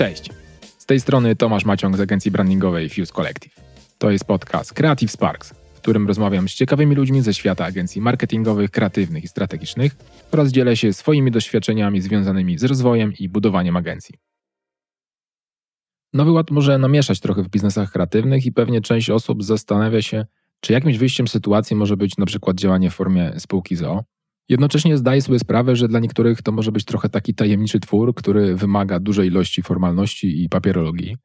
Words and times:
Cześć. 0.00 0.30
Z 0.78 0.86
tej 0.86 1.00
strony 1.00 1.36
Tomasz 1.36 1.64
Maciąg 1.64 1.96
z 1.96 2.00
agencji 2.00 2.30
brandingowej 2.30 2.88
Fuse 2.88 3.12
Collective. 3.12 3.54
To 3.98 4.10
jest 4.10 4.24
podcast 4.24 4.72
Creative 4.72 5.10
Sparks, 5.10 5.54
w 5.74 5.80
którym 5.80 6.06
rozmawiam 6.06 6.48
z 6.48 6.54
ciekawymi 6.54 6.94
ludźmi 6.94 7.22
ze 7.22 7.34
świata 7.34 7.64
agencji 7.64 8.00
marketingowych, 8.00 8.70
kreatywnych 8.70 9.24
i 9.24 9.28
strategicznych 9.28 9.96
oraz 10.32 10.48
dzielę 10.48 10.76
się 10.76 10.92
swoimi 10.92 11.30
doświadczeniami 11.30 12.00
związanymi 12.00 12.58
z 12.58 12.64
rozwojem 12.64 13.12
i 13.18 13.28
budowaniem 13.28 13.76
agencji. 13.76 14.14
Nowy 16.12 16.30
ład 16.30 16.50
może 16.50 16.78
namieszać 16.78 17.20
trochę 17.20 17.42
w 17.42 17.48
biznesach 17.48 17.92
kreatywnych 17.92 18.46
i 18.46 18.52
pewnie 18.52 18.80
część 18.80 19.10
osób 19.10 19.44
zastanawia 19.44 20.02
się, 20.02 20.26
czy 20.60 20.72
jakimś 20.72 20.98
wyjściem 20.98 21.28
z 21.28 21.32
sytuacji 21.32 21.76
może 21.76 21.96
być 21.96 22.16
na 22.16 22.26
przykład 22.26 22.56
działanie 22.56 22.90
w 22.90 22.94
formie 22.94 23.32
spółki 23.38 23.76
ZO. 23.76 24.04
Jednocześnie 24.50 24.96
zdaję 24.96 25.22
sobie 25.22 25.38
sprawę, 25.38 25.76
że 25.76 25.88
dla 25.88 26.00
niektórych 26.00 26.42
to 26.42 26.52
może 26.52 26.72
być 26.72 26.84
trochę 26.84 27.08
taki 27.08 27.34
tajemniczy 27.34 27.80
twór, 27.80 28.14
który 28.14 28.56
wymaga 28.56 29.00
dużej 29.00 29.28
ilości 29.28 29.62
formalności 29.62 30.44
i 30.44 30.48
papierologii. 30.48 31.16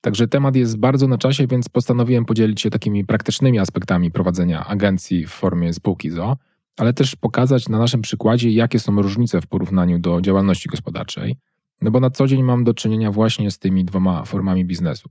Także 0.00 0.28
temat 0.28 0.56
jest 0.56 0.78
bardzo 0.78 1.08
na 1.08 1.18
czasie, 1.18 1.46
więc 1.46 1.68
postanowiłem 1.68 2.24
podzielić 2.24 2.60
się 2.60 2.70
takimi 2.70 3.04
praktycznymi 3.04 3.58
aspektami 3.58 4.10
prowadzenia 4.10 4.66
agencji 4.66 5.26
w 5.26 5.30
formie 5.30 5.72
spółki 5.72 6.10
ZO, 6.10 6.36
ale 6.76 6.92
też 6.92 7.16
pokazać 7.16 7.68
na 7.68 7.78
naszym 7.78 8.02
przykładzie, 8.02 8.50
jakie 8.50 8.78
są 8.78 9.02
różnice 9.02 9.40
w 9.40 9.46
porównaniu 9.46 9.98
do 9.98 10.20
działalności 10.20 10.68
gospodarczej. 10.68 11.36
No 11.82 11.90
bo 11.90 12.00
na 12.00 12.10
co 12.10 12.26
dzień 12.26 12.42
mam 12.42 12.64
do 12.64 12.74
czynienia 12.74 13.10
właśnie 13.10 13.50
z 13.50 13.58
tymi 13.58 13.84
dwoma 13.84 14.24
formami 14.24 14.64
biznesu. 14.64 15.08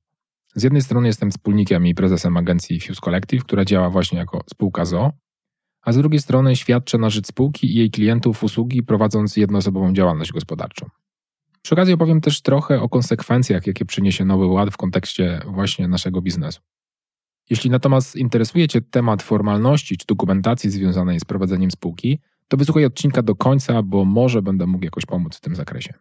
Z 0.56 0.64
jednej 0.64 0.82
strony 0.82 1.08
jestem 1.08 1.32
wspólnikiem 1.32 1.88
i 1.88 1.96
prezesem 1.96 2.38
agencji 2.38 2.80
Fuse 2.80 3.02
Collective, 3.02 3.44
która 3.44 3.66
działa 3.66 3.90
właśnie 3.90 4.20
jako 4.20 4.42
spółka 4.50 4.86
ZO, 4.86 5.12
a 5.90 5.94
z 5.94 5.98
drugiej 5.98 6.20
strony 6.20 6.56
świadczę 6.56 6.98
na 6.98 7.10
rzecz 7.10 7.28
spółki 7.28 7.68
i 7.68 7.76
jej 7.76 7.92
klientów 7.92 8.44
usługi 8.44 8.84
prowadząc 8.84 9.38
jednoosobową 9.38 9.94
działalność 9.94 10.32
gospodarczą. 10.32 10.90
Przy 11.62 11.76
okazji 11.76 11.94
opowiem 11.94 12.22
też 12.22 12.42
trochę 12.42 12.82
o 12.82 12.90
konsekwencjach, 12.90 13.68
jakie 13.68 13.86
przyniesie 13.86 14.26
nowy 14.26 14.46
ład 14.46 14.70
w 14.70 14.78
kontekście 14.78 15.42
właśnie 15.48 15.88
naszego 15.88 16.22
biznesu. 16.22 16.62
Jeśli 17.50 17.70
natomiast 17.70 18.16
interesuje 18.16 18.68
Cię 18.68 18.82
temat 18.82 19.24
formalności 19.24 19.98
czy 19.98 20.06
dokumentacji 20.08 20.70
związanej 20.70 21.20
z 21.20 21.26
prowadzeniem 21.26 21.72
spółki, 21.72 22.20
to 22.48 22.58
wysłuchaj 22.58 22.86
odcinka 22.86 23.22
do 23.22 23.36
końca, 23.36 23.84
bo 23.84 24.06
może 24.06 24.42
będę 24.42 24.68
mógł 24.68 24.86
jakoś 24.86 25.06
pomóc 25.06 25.38
w 25.38 25.42
tym 25.42 25.56
zakresie. 25.56 25.94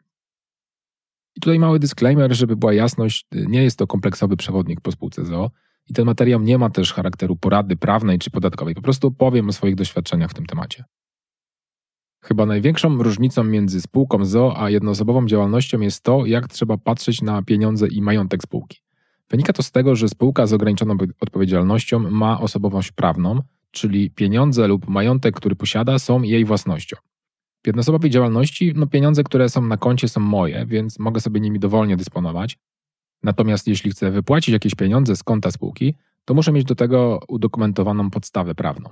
I 1.36 1.41
tutaj 1.41 1.59
mały 1.59 1.78
disclaimer, 1.78 2.34
żeby 2.34 2.56
była 2.56 2.75
jasność, 2.75 3.27
nie 3.33 3.62
jest 3.62 3.78
to 3.78 3.86
kompleksowy 3.86 4.36
przewodnik 4.36 4.81
po 4.81 4.92
spółce 4.92 5.25
ZO 5.25 5.50
i 5.89 5.94
ten 5.94 6.06
materiał 6.06 6.41
nie 6.41 6.58
ma 6.58 6.70
też 6.70 6.92
charakteru 6.92 7.36
porady 7.36 7.77
prawnej 7.77 8.19
czy 8.19 8.31
podatkowej. 8.31 8.75
Po 8.75 8.83
prostu 8.83 9.11
powiem 9.11 9.48
o 9.48 9.53
swoich 9.53 9.75
doświadczeniach 9.75 10.31
w 10.31 10.34
tym 10.34 10.47
temacie. 10.47 10.84
Chyba 12.22 12.47
największą 12.47 13.03
różnicą 13.03 13.44
między 13.44 13.81
spółką 13.81 14.25
ZO 14.25 14.62
a 14.62 14.70
jednoosobową 14.70 15.27
działalnością 15.27 15.81
jest 15.81 16.03
to, 16.03 16.27
jak 16.27 16.48
trzeba 16.48 16.78
patrzeć 16.78 17.22
na 17.22 17.42
pieniądze 17.42 17.89
i 17.89 18.03
majątek 18.03 18.42
spółki. 18.42 18.78
Wynika 19.31 19.53
to 19.53 19.62
z 19.62 19.70
tego, 19.70 19.97
że 19.97 20.09
spółka 20.09 20.47
z 20.47 20.53
ograniczoną 20.53 20.97
odpowiedzialnością 21.20 21.98
ma 21.98 22.41
osobowość 22.41 22.92
prawną, 22.92 23.42
czyli 23.70 24.11
pieniądze 24.11 24.69
lub 24.69 24.89
majątek, 24.89 25.34
który 25.34 25.56
posiada, 25.56 25.98
są 25.98 26.22
jej 26.22 26.44
własnością. 26.44 26.97
W 27.62 27.66
jednoosobowej 27.66 28.11
działalności 28.11 28.72
no, 28.77 28.86
pieniądze, 28.86 29.25
które 29.25 29.48
są 29.48 29.62
na 29.62 29.77
koncie, 29.77 30.09
są 30.09 30.20
moje, 30.20 30.66
więc 30.66 30.98
mogę 30.98 31.20
sobie 31.20 31.41
nimi 31.41 31.59
dowolnie 31.59 31.97
dysponować. 31.97 32.59
Natomiast 33.22 33.66
jeśli 33.66 33.91
chcę 33.91 34.11
wypłacić 34.11 34.52
jakieś 34.52 34.74
pieniądze 34.74 35.16
z 35.16 35.22
konta 35.22 35.50
spółki, 35.50 35.94
to 36.24 36.34
muszę 36.34 36.52
mieć 36.52 36.64
do 36.64 36.74
tego 36.74 37.20
udokumentowaną 37.28 38.10
podstawę 38.10 38.55
prawną. 38.55 38.91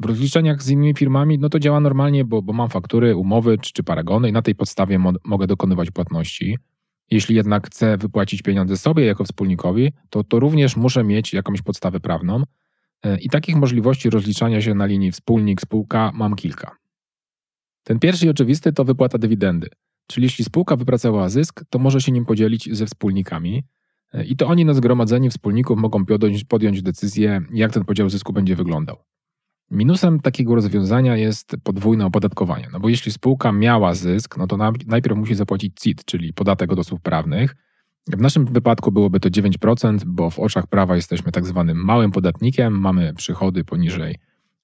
W 0.00 0.04
rozliczeniach 0.04 0.62
z 0.62 0.70
innymi 0.70 0.94
firmami 0.94 1.38
no 1.38 1.48
to 1.48 1.58
działa 1.58 1.80
normalnie, 1.80 2.24
bo, 2.24 2.42
bo 2.42 2.52
mam 2.52 2.68
faktury, 2.68 3.16
umowy 3.16 3.58
czy, 3.58 3.72
czy 3.72 3.82
paragony 3.82 4.28
i 4.28 4.32
na 4.32 4.42
tej 4.42 4.54
podstawie 4.54 4.98
mo 4.98 5.12
mogę 5.24 5.46
dokonywać 5.46 5.90
płatności. 5.90 6.58
Jeśli 7.10 7.36
jednak 7.36 7.66
chcę 7.66 7.96
wypłacić 7.96 8.42
pieniądze 8.42 8.76
sobie 8.76 9.04
jako 9.04 9.24
wspólnikowi, 9.24 9.92
to, 10.10 10.24
to 10.24 10.40
również 10.40 10.76
muszę 10.76 11.04
mieć 11.04 11.32
jakąś 11.32 11.62
podstawę 11.62 12.00
prawną. 12.00 12.42
E, 13.02 13.18
I 13.18 13.28
takich 13.28 13.56
możliwości 13.56 14.10
rozliczania 14.10 14.62
się 14.62 14.74
na 14.74 14.86
linii 14.86 15.12
wspólnik-spółka 15.12 16.10
mam 16.14 16.34
kilka. 16.34 16.76
Ten 17.84 17.98
pierwszy 17.98 18.26
i 18.26 18.28
oczywisty 18.28 18.72
to 18.72 18.84
wypłata 18.84 19.18
dywidendy. 19.18 19.68
Czyli 20.10 20.24
jeśli 20.24 20.44
spółka 20.44 20.76
wypracowała 20.76 21.28
zysk, 21.28 21.64
to 21.70 21.78
może 21.78 22.00
się 22.00 22.12
nim 22.12 22.24
podzielić 22.24 22.76
ze 22.76 22.86
wspólnikami 22.86 23.64
e, 24.12 24.24
i 24.24 24.36
to 24.36 24.46
oni 24.46 24.64
na 24.64 24.74
zgromadzeniu 24.74 25.30
wspólników 25.30 25.78
mogą 25.78 26.04
podjąć, 26.48 26.82
decyzję, 26.82 27.42
jak 27.52 27.72
ten 27.72 27.84
podział 27.84 28.10
zysku 28.10 28.32
będzie 28.32 28.56
wyglądał. 28.56 28.96
Minusem 29.70 30.20
takiego 30.20 30.54
rozwiązania 30.54 31.16
jest 31.16 31.56
podwójne 31.62 32.06
opodatkowanie, 32.06 32.68
no 32.72 32.80
bo 32.80 32.88
jeśli 32.88 33.12
spółka 33.12 33.52
miała 33.52 33.94
zysk, 33.94 34.36
no 34.36 34.46
to 34.46 34.56
najpierw 34.86 35.16
musi 35.16 35.34
zapłacić 35.34 35.80
CIT, 35.80 36.04
czyli 36.04 36.32
podatek 36.32 36.72
od 36.72 36.78
osób 36.78 37.00
prawnych. 37.00 37.56
W 38.08 38.20
naszym 38.20 38.46
wypadku 38.46 38.92
byłoby 38.92 39.20
to 39.20 39.28
9%, 39.28 39.98
bo 40.06 40.30
w 40.30 40.38
oczach 40.38 40.66
prawa 40.66 40.96
jesteśmy 40.96 41.32
tak 41.32 41.46
zwanym 41.46 41.84
małym 41.84 42.10
podatnikiem, 42.10 42.80
mamy 42.80 43.14
przychody 43.14 43.64
poniżej 43.64 44.18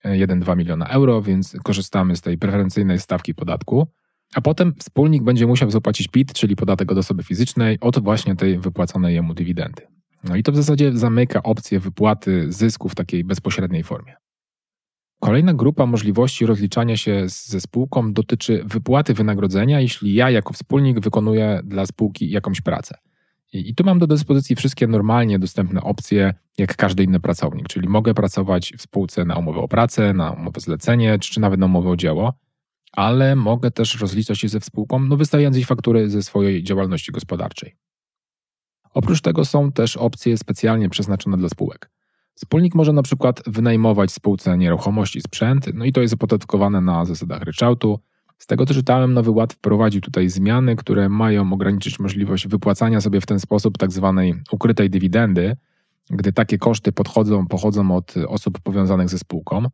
1-2 0.04 0.52
e, 0.52 0.56
miliona 0.56 0.86
euro, 0.86 1.22
więc 1.22 1.56
korzystamy 1.62 2.16
z 2.16 2.20
tej 2.20 2.38
preferencyjnej 2.38 3.00
stawki 3.00 3.34
podatku. 3.34 3.86
A 4.34 4.40
potem 4.40 4.74
wspólnik 4.78 5.22
będzie 5.22 5.46
musiał 5.46 5.70
zapłacić 5.70 6.08
PIT, 6.08 6.32
czyli 6.32 6.56
podatek 6.56 6.92
od 6.92 6.98
osoby 6.98 7.22
fizycznej, 7.22 7.80
od 7.80 7.98
właśnie 7.98 8.36
tej 8.36 8.58
wypłaconej 8.58 9.14
jemu 9.14 9.34
dywidendy. 9.34 9.82
No 10.24 10.36
i 10.36 10.42
to 10.42 10.52
w 10.52 10.56
zasadzie 10.56 10.92
zamyka 10.98 11.42
opcję 11.42 11.80
wypłaty 11.80 12.52
zysku 12.52 12.88
w 12.88 12.94
takiej 12.94 13.24
bezpośredniej 13.24 13.82
formie. 13.82 14.14
Kolejna 15.20 15.54
grupa 15.54 15.86
możliwości 15.86 16.46
rozliczania 16.46 16.96
się 16.96 17.24
ze 17.26 17.60
spółką 17.60 18.12
dotyczy 18.12 18.64
wypłaty 18.66 19.14
wynagrodzenia, 19.14 19.80
jeśli 19.80 20.14
ja 20.14 20.30
jako 20.30 20.52
wspólnik 20.52 21.00
wykonuję 21.00 21.60
dla 21.64 21.86
spółki 21.86 22.30
jakąś 22.30 22.60
pracę. 22.60 22.98
I, 23.52 23.74
tu 23.74 23.84
mam 23.84 23.98
do 23.98 24.06
dyspozycji 24.06 24.56
wszystkie 24.56 24.86
normalnie 24.86 25.38
dostępne 25.38 25.80
opcje, 25.80 26.34
jak 26.58 26.76
każdy 26.76 27.04
inny 27.04 27.20
pracownik, 27.20 27.68
czyli 27.68 27.88
mogę 27.88 28.14
pracować 28.14 28.72
w 28.78 28.82
spółce 28.82 29.24
na 29.24 29.36
umowę 29.36 29.60
o 29.60 29.68
pracę, 29.68 30.12
na 30.12 30.30
umowę 30.30 30.60
zlecenie, 30.60 31.18
czy, 31.18 31.32
czy 31.32 31.40
nawet 31.40 31.60
na 31.60 31.66
umowę 31.66 31.90
o 31.90 31.96
dzieło 31.96 32.32
ale 32.96 33.36
mogę 33.36 33.70
też 33.70 34.00
rozliczać 34.00 34.38
się 34.38 34.48
ze 34.48 34.60
spółką, 34.60 34.98
no 34.98 35.16
wystawiając 35.16 35.56
jej 35.56 35.64
faktury 35.64 36.10
ze 36.10 36.22
swojej 36.22 36.62
działalności 36.62 37.12
gospodarczej. 37.12 37.76
Oprócz 38.94 39.20
tego 39.20 39.44
są 39.44 39.72
też 39.72 39.96
opcje 39.96 40.38
specjalnie 40.38 40.88
przeznaczone 40.88 41.36
dla 41.36 41.48
spółek. 41.48 41.90
Wspólnik 42.34 42.74
może 42.74 42.92
na 42.92 43.02
przykład 43.02 43.42
wynajmować 43.46 44.12
spółce 44.12 44.58
nieruchomości, 44.58 45.20
sprzęt, 45.20 45.66
no 45.74 45.84
i 45.84 45.92
to 45.92 46.00
jest 46.00 46.14
opodatkowane 46.14 46.80
na 46.80 47.04
zasadach 47.04 47.42
ryczałtu. 47.42 48.00
Z 48.38 48.46
tego 48.46 48.66
co 48.66 48.74
czytałem, 48.74 49.14
Nowy 49.14 49.30
Ład 49.30 49.52
wprowadził 49.52 50.00
tutaj 50.00 50.28
zmiany, 50.28 50.76
które 50.76 51.08
mają 51.08 51.52
ograniczyć 51.52 51.98
możliwość 51.98 52.48
wypłacania 52.48 53.00
sobie 53.00 53.20
w 53.20 53.26
ten 53.26 53.40
sposób 53.40 53.78
tak 53.78 53.92
zwanej 53.92 54.34
ukrytej 54.52 54.90
dywidendy, 54.90 55.56
gdy 56.10 56.32
takie 56.32 56.58
koszty 56.58 56.92
podchodzą, 56.92 57.46
pochodzą 57.46 57.96
od 57.96 58.14
osób 58.28 58.60
powiązanych 58.60 59.08
ze 59.08 59.18
spółką. 59.18 59.66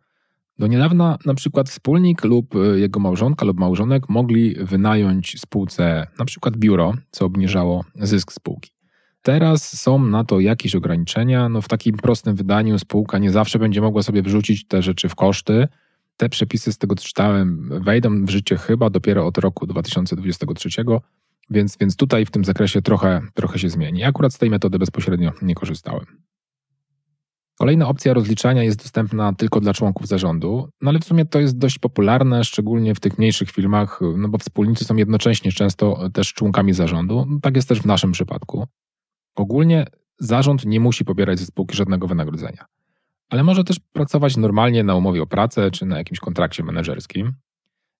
Do 0.59 0.67
niedawna 0.67 1.19
na 1.27 1.35
przykład 1.35 1.71
wspólnik 1.71 2.25
lub 2.25 2.55
y, 2.55 2.81
jego 2.81 3.01
małżonka 3.01 3.47
lub 3.47 3.61
małżonek 3.61 4.09
mogli 4.09 4.55
wynająć 4.61 5.41
spółce 5.41 6.07
na 6.19 6.25
przykład 6.25 6.57
biuro, 6.57 6.95
co 7.11 7.25
obniżało 7.25 7.85
zysk 7.95 8.33
spółki. 8.33 8.71
Teraz 9.23 9.81
są 9.81 10.05
na 10.05 10.25
to 10.25 10.41
jakieś 10.41 10.75
ograniczenia. 10.75 11.49
No 11.49 11.63
w 11.63 11.69
takim 11.69 11.97
prostym 11.97 12.37
wydaniu 12.37 12.79
spółka 12.79 13.19
nie 13.19 13.31
zawsze 13.31 13.59
będzie 13.59 13.81
mogła 13.81 14.03
sobie 14.03 14.23
wrzucić 14.23 14.67
te 14.67 14.83
rzeczy 14.83 15.09
w 15.09 15.15
koszty. 15.15 15.69
Te 16.17 16.29
przepisy, 16.29 16.73
z 16.73 16.79
tego 16.79 16.95
co 16.95 17.05
czytałem, 17.05 17.69
wejdą 17.85 18.25
w 18.25 18.31
życie 18.31 18.57
chyba 18.57 18.91
dopiero 18.91 19.27
od 19.27 19.39
roku 19.39 19.67
2023, 19.67 20.69
więc, 21.51 21.77
więc 21.77 21.97
tutaj 21.97 22.27
w 22.27 22.31
tym 22.31 22.45
zakresie 22.45 22.83
trochę, 22.83 23.21
trochę 23.35 23.59
się 23.59 23.69
zmieni. 23.69 24.05
Akurat 24.05 24.35
z 24.35 24.39
tej 24.39 24.51
metody 24.51 24.79
bezpośrednio 24.79 25.33
nie 25.43 25.55
korzystałem. 25.55 26.07
Kolejna 27.59 27.89
opcja 27.89 28.15
rozliczania 28.15 28.63
jest 28.63 28.79
dostępna 28.79 29.33
tylko 29.33 29.61
dla 29.61 29.75
członków 29.75 30.07
zarządu, 30.07 30.69
no 30.83 30.91
ale 30.91 30.99
w 30.99 31.05
sumie 31.05 31.25
to 31.25 31.41
jest 31.41 31.59
dość 31.59 31.79
popularne, 31.79 32.45
szczególnie 32.45 32.95
w 32.95 33.01
tych 33.01 33.19
mniejszych 33.19 33.51
firmach, 33.51 34.01
no 34.17 34.29
bo 34.29 34.39
wspólnicy 34.39 34.85
są 34.85 34.97
jednocześnie 34.97 35.53
często 35.53 36.11
też 36.11 36.33
członkami 36.33 36.73
zarządu. 36.73 37.27
Tak 37.43 37.57
jest 37.57 37.69
też 37.69 37.81
w 37.81 37.87
naszym 37.87 38.13
przypadku. 38.13 38.67
Ogólnie 39.35 39.87
zarząd 40.19 40.65
nie 40.65 40.81
musi 40.81 41.05
pobierać 41.05 41.39
ze 41.39 41.47
spółki 41.47 41.77
żadnego 41.77 42.07
wynagrodzenia, 42.07 42.65
ale 43.31 43.45
może 43.45 43.65
też 43.65 43.81
pracować 43.93 44.37
normalnie 44.37 44.85
na 44.85 44.95
umowie 44.95 45.23
o 45.23 45.27
pracę 45.27 45.71
czy 45.71 45.87
na 45.87 45.99
jakimś 45.99 46.21
kontrakcie 46.21 46.65
menedżerskim. 46.65 47.33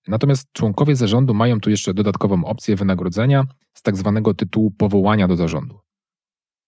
Natomiast 0.07 0.51
członkowie 0.51 0.95
zarządu 0.95 1.33
mają 1.33 1.59
tu 1.59 1.69
jeszcze 1.69 1.93
dodatkową 1.93 2.45
opcję 2.45 2.75
wynagrodzenia 2.75 3.43
z 3.73 3.81
tak 3.81 3.97
zwanego 3.97 4.33
tytułu 4.33 4.71
powołania 4.71 5.27
do 5.27 5.35
zarządu. 5.35 5.79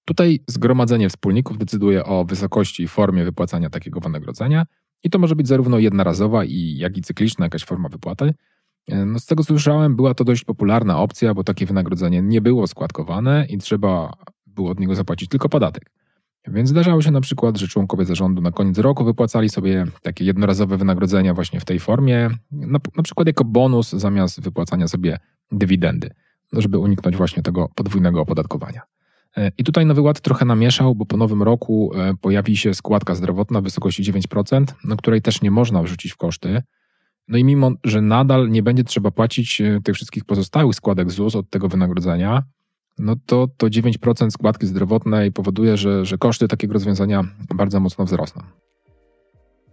Tutaj 0.06 0.40
zgromadzenie 0.48 1.10
wspólników 1.10 1.58
decyduje 1.58 2.06
o 2.06 2.26
wysokości 2.26 2.84
i 2.84 2.88
formie 2.88 3.24
wypłacania 3.24 3.70
takiego 3.70 4.00
wynagrodzenia 4.00 4.66
i 5.04 5.10
to 5.10 5.20
może 5.20 5.36
być 5.36 5.48
zarówno 5.48 5.80
jednorazowa, 5.80 6.46
i, 6.46 6.78
jak 6.78 6.98
i 6.98 7.02
cykliczna 7.02 7.46
jakaś 7.46 7.66
forma 7.66 7.90
wypłaty. 7.90 8.34
E, 8.88 9.06
no 9.06 9.20
z 9.20 9.26
tego 9.26 9.44
co 9.44 9.48
słyszałem, 9.48 9.96
była 9.96 10.14
to 10.14 10.24
dość 10.24 10.44
popularna 10.44 11.00
opcja, 11.00 11.34
bo 11.34 11.44
takie 11.44 11.66
wynagrodzenie 11.66 12.22
nie 12.22 12.42
było 12.42 12.68
składkowane 12.68 13.46
i 13.50 13.58
trzeba 13.58 14.14
było 14.48 14.70
od 14.70 14.80
niego 14.80 14.96
zapłacić 14.96 15.30
tylko 15.30 15.50
podatek. 15.50 15.92
Więc 16.48 16.70
zdarzało 16.70 17.02
się 17.02 17.12
na 17.12 17.22
przykład, 17.22 17.58
że 17.58 17.68
członkowie 17.68 18.06
zarządu 18.06 18.42
na 18.42 18.52
koniec 18.52 18.78
roku 18.78 19.06
wypłacali 19.06 19.50
sobie 19.50 19.86
takie 20.02 20.26
jednorazowe 20.26 20.78
wynagrodzenia 20.78 21.34
właśnie 21.34 21.60
w 21.60 21.66
tej 21.66 21.80
formie, 21.80 22.30
na, 22.52 22.80
na 22.98 23.04
przykład 23.04 23.28
jako 23.28 23.46
bonus 23.46 23.92
zamiast 23.92 24.42
wypłacania 24.42 24.88
sobie 24.88 25.20
dywidendy. 25.52 26.10
żeby 26.54 26.78
uniknąć 26.78 27.18
właśnie 27.18 27.44
tego 27.44 27.70
podwójnego 27.76 28.22
opodatkowania. 28.22 28.82
E, 29.38 29.52
I 29.58 29.64
tutaj 29.64 29.86
Nowy 29.86 30.02
Ład 30.02 30.22
trochę 30.22 30.46
namieszał, 30.46 30.96
bo 30.96 31.06
po 31.06 31.18
nowym 31.18 31.44
roku 31.44 31.92
e, 31.96 32.14
pojawi 32.22 32.58
się 32.58 32.74
składka 32.74 33.16
zdrowotna 33.16 33.62
w 33.62 33.64
wysokości 33.64 34.04
9%, 34.04 34.66
na 34.84 34.96
której 34.96 35.22
też 35.22 35.42
nie 35.42 35.52
można 35.52 35.84
wrzucić 35.84 36.12
w 36.12 36.18
koszty. 36.18 36.62
No 37.28 37.38
i 37.38 37.44
mimo, 37.44 37.72
że 37.84 38.02
nadal 38.02 38.50
nie 38.50 38.64
będzie 38.64 38.84
trzeba 38.84 39.12
płacić 39.12 39.62
e, 39.62 39.80
tych 39.84 39.96
wszystkich 39.96 40.26
pozostałych 40.26 40.76
składek 40.76 41.12
ZUS 41.12 41.36
od 41.36 41.50
tego 41.50 41.68
wynagrodzenia, 41.68 42.44
no 43.00 43.16
to 43.26 43.48
to 43.58 43.68
9% 43.68 44.32
składki 44.32 44.68
zdrowotnej 44.68 45.32
powoduje, 45.32 45.78
że, 45.78 46.06
że 46.06 46.18
koszty 46.18 46.48
takiego 46.48 46.74
rozwiązania 46.74 47.24
bardzo 47.56 47.80
mocno 47.80 48.06
wzrosną. 48.06 48.44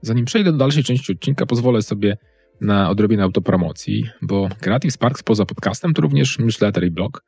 Zanim 0.02 0.24
przejdę 0.24 0.52
do 0.52 0.58
dalszej 0.58 0.84
części 0.84 1.12
odcinka, 1.12 1.46
pozwolę 1.46 1.82
sobie 1.82 2.16
na 2.60 2.90
odrobinę 2.90 3.22
autopromocji, 3.22 4.04
bo 4.22 4.48
Creative 4.60 4.92
Sparks 4.92 5.22
poza 5.22 5.46
podcastem 5.46 5.94
to 5.94 6.02
również 6.02 6.38
newsletter 6.38 6.84
i 6.84 6.90
blog, 6.90 7.24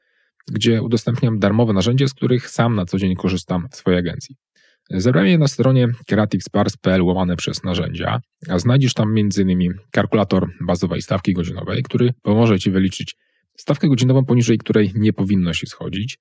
gdzie 0.53 0.83
udostępniam 0.83 1.39
darmowe 1.39 1.73
narzędzia, 1.73 2.09
z 2.09 2.15
których 2.15 2.51
sam 2.51 2.75
na 2.75 2.87
co 2.87 2.99
dzień 2.99 3.15
korzystam 3.15 3.69
w 3.71 3.77
swojej 3.77 3.99
agencji. 3.99 4.37
Zebrałem 4.91 5.29
je 5.29 5.39
na 5.39 5.49
stronie 5.49 5.89
creativesparks.pl 6.07 7.03
łamane 7.03 7.37
przez 7.37 7.65
narzędzia, 7.65 8.21
a 8.49 8.59
znajdziesz 8.59 8.95
tam 8.95 9.19
m.in. 9.19 9.75
kalkulator 9.91 10.49
bazowej 10.61 11.03
stawki 11.03 11.33
godzinowej, 11.33 11.83
który 11.83 12.11
pomoże 12.23 12.59
Ci 12.59 12.71
wyliczyć 12.71 13.17
stawkę 13.57 13.89
godzinową, 13.89 14.25
poniżej 14.25 14.59
której 14.59 14.93
nie 14.95 15.13
powinno 15.13 15.53
się 15.53 15.67
schodzić. 15.67 16.19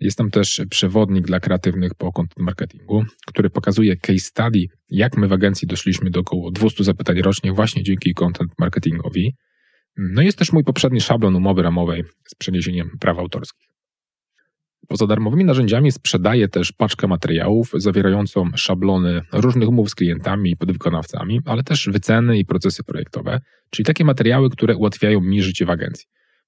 Jest 0.00 0.18
tam 0.18 0.30
też 0.30 0.62
przewodnik 0.70 1.26
dla 1.26 1.40
kreatywnych 1.40 1.94
po 1.94 2.12
content 2.12 2.38
marketingu, 2.38 3.04
który 3.26 3.50
pokazuje 3.50 3.96
case 3.96 4.18
study, 4.18 4.66
jak 4.88 5.16
my 5.16 5.28
w 5.28 5.32
agencji 5.32 5.68
doszliśmy 5.68 6.10
do 6.10 6.20
około 6.20 6.50
200 6.50 6.84
zapytań 6.84 7.22
rocznie 7.22 7.52
właśnie 7.52 7.82
dzięki 7.82 8.14
content 8.14 8.52
marketingowi. 8.58 9.34
No 9.96 10.22
jest 10.22 10.38
też 10.38 10.52
mój 10.52 10.64
poprzedni 10.64 11.00
szablon 11.00 11.36
umowy 11.36 11.62
ramowej 11.62 12.04
z 12.24 12.34
przeniesieniem 12.34 12.90
praw 13.00 13.18
autorskich. 13.18 13.68
Poza 14.88 15.06
darmowymi 15.06 15.44
narzędziami 15.44 15.92
sprzedaję 15.92 16.48
też 16.48 16.72
paczkę 16.72 17.06
materiałów 17.06 17.72
zawierającą 17.76 18.50
szablony 18.56 19.22
różnych 19.32 19.68
umów 19.68 19.90
z 19.90 19.94
klientami 19.94 20.50
i 20.50 20.56
podwykonawcami, 20.56 21.40
ale 21.44 21.62
też 21.62 21.88
wyceny 21.92 22.38
i 22.38 22.44
procesy 22.44 22.84
projektowe, 22.84 23.40
czyli 23.70 23.86
takie 23.86 24.04
materiały, 24.04 24.50
które 24.50 24.76
ułatwiają 24.76 25.20
mi 25.20 25.42
życie 25.42 25.66
w 25.66 25.70
agencji. 25.70 26.06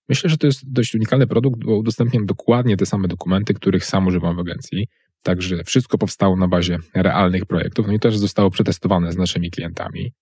Myślę, 0.09 0.31
że 0.31 0.39
to 0.39 0.47
jest 0.47 0.73
dość 0.73 0.95
unikalny 0.95 1.27
produkt, 1.27 1.65
bo 1.65 1.77
udostępniam 1.77 2.27
dokładnie 2.27 2.77
te 2.77 2.87
same 2.87 3.09
dokumenty, 3.09 3.55
których 3.55 3.85
sam 3.85 4.07
używam 4.07 4.37
w 4.37 4.39
agencji. 4.39 4.89
Także 5.23 5.65
wszystko 5.65 5.99
powstało 5.99 6.37
na 6.37 6.49
bazie 6.49 6.79
realnych 6.95 7.47
projektów, 7.47 7.87
no 7.87 7.93
i 7.93 7.99
też 7.99 8.19
zostało 8.19 8.51
przetestowane 8.51 9.13
z 9.13 9.17
naszymi 9.17 9.51
klientami. 9.51 10.13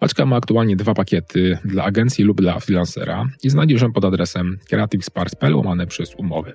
Paczka 0.00 0.26
ma 0.26 0.36
aktualnie 0.36 0.76
dwa 0.76 0.94
pakiety 0.94 1.58
dla 1.64 1.84
agencji 1.84 2.24
lub 2.24 2.40
dla 2.40 2.60
freelancera 2.60 3.26
i 3.42 3.50
znajdziesz 3.50 3.82
ją 3.82 3.92
pod 3.92 4.04
adresem 4.04 4.58
creativesparks.pl 4.68 5.56
łamane 5.56 5.86
przez 5.86 6.14
umowy. 6.14 6.52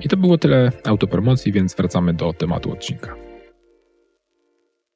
I 0.00 0.08
to 0.08 0.16
było 0.16 0.38
tyle 0.38 0.72
autopromocji, 0.84 1.52
więc 1.52 1.74
wracamy 1.74 2.14
do 2.14 2.32
tematu 2.32 2.72
odcinka. 2.72 3.14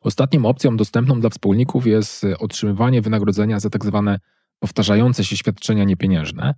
Ostatnią 0.01 0.45
opcją 0.45 0.77
dostępną 0.77 1.21
dla 1.21 1.31
wspólników 1.31 1.87
jest 1.87 2.27
otrzymywanie 2.39 3.03
wynagrodzenia 3.03 3.61
za 3.61 3.71
tak 3.71 3.85
zwane 3.85 4.19
powtarzające 4.59 5.25
się 5.25 5.37
świadczenia 5.37 5.85
niepieniężne. 5.85 6.55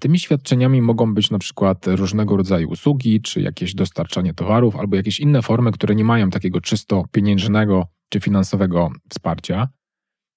Tymi 0.00 0.18
świadczeniami 0.18 0.82
mogą 0.82 1.14
być 1.14 1.30
na 1.30 1.38
przykład 1.38 1.86
różnego 1.86 2.36
rodzaju 2.36 2.68
usługi, 2.70 3.20
czy 3.20 3.40
jakieś 3.40 3.74
dostarczanie 3.74 4.34
towarów, 4.34 4.76
albo 4.76 4.96
jakieś 4.96 5.20
inne 5.20 5.42
formy, 5.42 5.72
które 5.72 5.94
nie 5.94 6.04
mają 6.04 6.30
takiego 6.30 6.60
czysto 6.60 7.04
pieniężnego 7.12 7.86
czy 8.08 8.20
finansowego 8.20 8.90
wsparcia. 9.10 9.68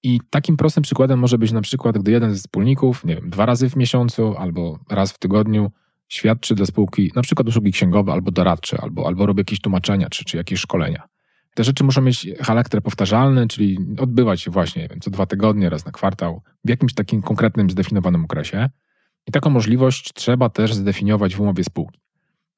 I 0.06 0.20
takim 0.30 0.56
prostym 0.56 0.82
przykładem 0.82 1.18
może 1.18 1.38
być 1.38 1.52
na 1.52 1.60
przykład, 1.60 1.98
gdy 1.98 2.10
jeden 2.10 2.34
ze 2.34 2.38
wspólników, 2.38 3.04
nie 3.04 3.14
wiem, 3.14 3.30
dwa 3.30 3.46
razy 3.46 3.70
w 3.70 3.76
miesiącu 3.76 4.36
albo 4.36 4.78
raz 4.90 5.12
w 5.12 5.18
tygodniu 5.18 5.70
świadczy 6.08 6.54
dla 6.54 6.66
spółki 6.66 7.12
na 7.16 7.22
przykład 7.22 7.48
usługi 7.48 7.72
księgowe 7.72 8.12
albo 8.12 8.30
doradcze, 8.30 8.78
albo, 8.80 9.06
albo 9.06 9.26
robi 9.26 9.40
jakieś 9.40 9.60
tłumaczenia 9.60 10.08
czy, 10.10 10.24
czy 10.24 10.36
jakieś 10.36 10.60
szkolenia. 10.60 11.02
Te 11.54 11.64
rzeczy 11.64 11.84
muszą 11.84 12.02
mieć 12.02 12.28
charakter 12.40 12.82
powtarzalny, 12.82 13.48
czyli 13.48 13.78
odbywać 13.98 14.40
się 14.42 14.50
właśnie 14.50 14.88
wiem, 14.88 15.00
co 15.00 15.10
dwa 15.10 15.26
tygodnie, 15.26 15.70
raz 15.70 15.86
na 15.86 15.92
kwartał, 15.92 16.42
w 16.64 16.68
jakimś 16.68 16.94
takim 16.94 17.22
konkretnym, 17.22 17.70
zdefiniowanym 17.70 18.24
okresie. 18.24 18.68
I 19.26 19.32
taką 19.32 19.50
możliwość 19.50 20.12
trzeba 20.12 20.48
też 20.48 20.74
zdefiniować 20.74 21.36
w 21.36 21.40
umowie 21.40 21.64
spółki. 21.64 22.00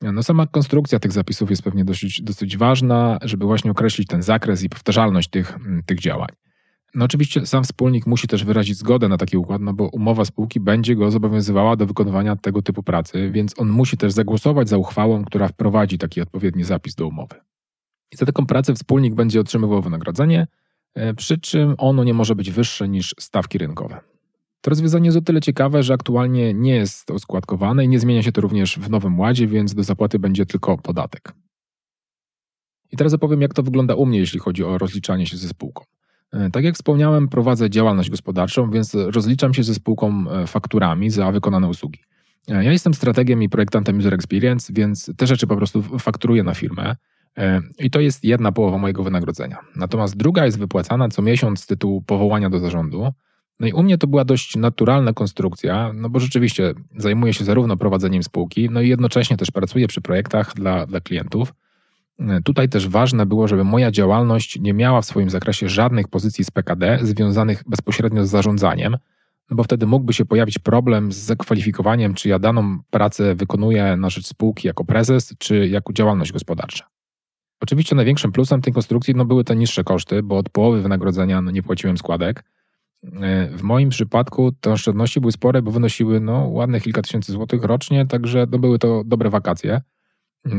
No 0.03 0.23
sama 0.23 0.47
konstrukcja 0.47 0.99
tych 0.99 1.12
zapisów 1.12 1.50
jest 1.50 1.62
pewnie 1.62 1.85
dosyć, 1.85 2.23
dosyć 2.23 2.56
ważna, 2.56 3.19
żeby 3.23 3.47
właśnie 3.47 3.71
określić 3.71 4.09
ten 4.09 4.23
zakres 4.23 4.62
i 4.62 4.69
powtarzalność 4.69 5.31
tych, 5.31 5.59
tych 5.87 6.00
działań. 6.00 6.29
No 6.94 7.05
oczywiście 7.05 7.46
sam 7.46 7.64
wspólnik 7.64 8.06
musi 8.06 8.29
też 8.29 8.44
wyrazić 8.44 8.76
zgodę 8.76 9.08
na 9.08 9.17
taki 9.17 9.37
układ, 9.37 9.62
no 9.62 9.73
bo 9.73 9.88
umowa 9.88 10.25
spółki 10.25 10.61
będzie 10.61 10.96
go 10.96 11.11
zobowiązywała 11.11 11.76
do 11.76 11.87
wykonywania 11.87 12.37
tego 12.37 12.62
typu 12.62 12.82
pracy, 12.82 13.31
więc 13.31 13.61
on 13.61 13.69
musi 13.69 13.96
też 13.96 14.12
zagłosować 14.12 14.69
za 14.69 14.79
uchwałą, 14.79 15.25
która 15.25 15.49
wprowadzi 15.49 15.99
taki 15.99 16.20
odpowiedni 16.20 16.64
zapis 16.64 16.94
do 16.94 17.06
umowy. 17.06 17.35
I 18.12 18.17
za 18.17 18.26
taką 18.26 18.46
pracę 18.46 18.75
wspólnik 18.75 19.14
będzie 19.14 19.40
otrzymywał 19.40 19.82
wynagrodzenie, 19.82 20.46
e, 20.94 21.14
przy 21.14 21.38
czym 21.38 21.75
ono 21.79 22.05
nie 22.05 22.14
może 22.14 22.35
być 22.35 22.50
wyższe 22.50 22.88
niż 22.88 23.14
stawki 23.19 23.58
rynkowe. 23.58 24.00
To 24.61 24.70
rozwiązanie 24.70 25.06
jest 25.06 25.19
o 25.19 25.23
tyle 25.23 25.40
ciekawe, 25.40 25.82
że 25.82 25.94
aktualnie 25.94 26.55
nie 26.55 26.75
jest 26.75 27.11
oskładkowane 27.11 27.85
i 27.85 27.88
nie 27.88 27.99
zmienia 27.99 28.23
się 28.23 28.32
to 28.32 28.40
również 28.40 28.79
w 28.79 28.90
Nowym 28.90 29.20
Ładzie, 29.20 29.46
więc 29.46 29.75
do 29.75 29.82
zapłaty 29.82 30.19
będzie 30.19 30.46
tylko 30.46 30.79
podatek. 30.79 31.32
I 32.93 32.96
teraz 32.96 33.14
opowiem, 33.14 33.43
jak 33.43 33.55
to 33.55 33.62
wygląda 33.62 33.94
u 33.94 34.06
mnie, 34.06 34.19
jeśli 34.19 34.38
chodzi 34.38 34.64
o 34.64 34.79
rozliczanie 34.79 35.26
się 35.26 35.37
ze 35.37 35.49
spółką. 35.49 35.85
E, 36.33 36.51
tak 36.51 36.65
jak 36.65 36.75
wspomniałem, 36.75 37.29
prowadzę 37.29 37.71
działalność 37.71 38.11
gospodarczą, 38.11 38.71
więc 38.71 38.95
rozliczam 38.95 39.55
się 39.55 39.63
ze 39.63 39.75
spółką 39.75 40.25
e, 40.31 40.47
fakturami 40.47 41.11
za 41.11 41.33
wykonane 41.33 41.69
usługi. 41.69 42.01
Ja 42.49 42.73
jestem 42.73 42.95
strategiem 42.95 43.43
i 43.43 43.49
projektantem 43.49 43.99
User 43.99 44.15
Experience, 44.15 44.73
więc 44.73 45.11
te 45.17 45.27
rzeczy 45.27 45.47
po 45.47 45.57
prostu 45.57 45.83
fakturuję 45.83 46.43
na 46.43 46.55
firmę. 46.55 46.97
E, 47.39 47.61
I 47.79 47.91
to 47.91 48.01
jest 48.01 48.25
jedna 48.25 48.53
połowa 48.53 48.79
mojego 48.79 49.03
wynagrodzenia. 49.05 49.59
Natomiast 49.77 50.17
druga 50.17 50.45
jest 50.45 50.59
wypłacana 50.59 51.09
co 51.09 51.23
miesiąc 51.23 51.61
z 51.61 51.67
tytułu 51.67 52.03
powołania 52.03 52.51
do 52.51 52.59
zarządu. 52.59 53.13
No 53.61 53.67
i 53.67 53.73
u 53.73 53.83
mnie 53.83 53.99
to 53.99 54.07
była 54.07 54.25
dość 54.25 54.57
naturalna 54.57 55.13
konstrukcja, 55.13 55.93
no 55.95 56.11
bo 56.11 56.21
rzeczywiście 56.21 56.75
zajmuję 56.97 57.35
się 57.35 57.45
zarówno 57.45 57.77
prowadzeniem 57.77 58.23
spółki, 58.23 58.69
no 58.71 58.81
i 58.81 58.89
jednocześnie 58.89 59.37
też 59.37 59.51
pracuję 59.51 59.89
przy 59.89 60.01
projektach 60.01 60.55
dla, 60.55 60.87
dla 60.87 61.01
klientów. 61.01 61.55
Tutaj 62.44 62.69
też 62.69 62.88
ważne 62.88 63.26
było, 63.26 63.49
żeby 63.49 63.65
moja 63.65 63.91
działalność 63.91 64.61
nie 64.61 64.75
miała 64.75 65.00
w 65.00 65.06
swoim 65.06 65.31
zakresie 65.31 65.69
żadnych 65.69 66.09
pozycji 66.09 66.44
z 66.44 66.50
PKD 66.50 66.99
związanych 67.03 67.62
bezpośrednio 67.67 68.26
z 68.26 68.31
zarządzaniem, 68.31 68.97
no 69.50 69.56
bo 69.56 69.62
wtedy 69.62 69.87
mógłby 69.87 70.12
się 70.12 70.25
pojawić 70.25 70.59
problem 70.59 71.12
z 71.12 71.17
zakwalifikowaniem, 71.17 72.14
czy 72.14 72.28
ja 72.28 72.38
daną 72.38 72.78
pracę 72.90 73.35
wykonuję 73.35 73.97
na 73.97 74.11
rzecz 74.11 74.26
spółki 74.26 74.66
jako 74.66 74.85
prezes, 74.85 75.35
czy 75.38 75.69
jako 75.69 75.93
działalność 75.93 76.33
gospodarcza. 76.33 76.88
Oczywiście 77.61 77.97
największym 77.97 78.33
plusem 78.33 78.61
tej 78.61 78.73
konstrukcji 78.73 79.14
no, 79.14 79.25
były 79.25 79.45
te 79.45 79.57
niższe 79.57 79.85
koszty, 79.85 80.23
bo 80.23 80.38
od 80.38 80.49
połowy 80.49 80.83
wynagrodzenia 80.83 81.40
no, 81.40 81.50
nie 81.50 81.62
płaciłem 81.62 81.99
składek. 81.99 82.45
W 83.50 83.62
moim 83.62 83.88
przypadku 83.88 84.52
te 84.52 84.73
oszczędności 84.73 85.21
były 85.21 85.33
spore, 85.33 85.62
bo 85.62 85.71
wynosiły 85.71 86.21
no, 86.21 86.49
ładne 86.49 86.81
kilka 86.81 87.02
tysięcy 87.02 87.33
złotych 87.33 87.64
rocznie, 87.64 88.07
także 88.07 88.47
no, 88.50 88.59
były 88.59 88.78
to 88.78 89.02
dobre 89.04 89.31
wakacje. 89.31 89.81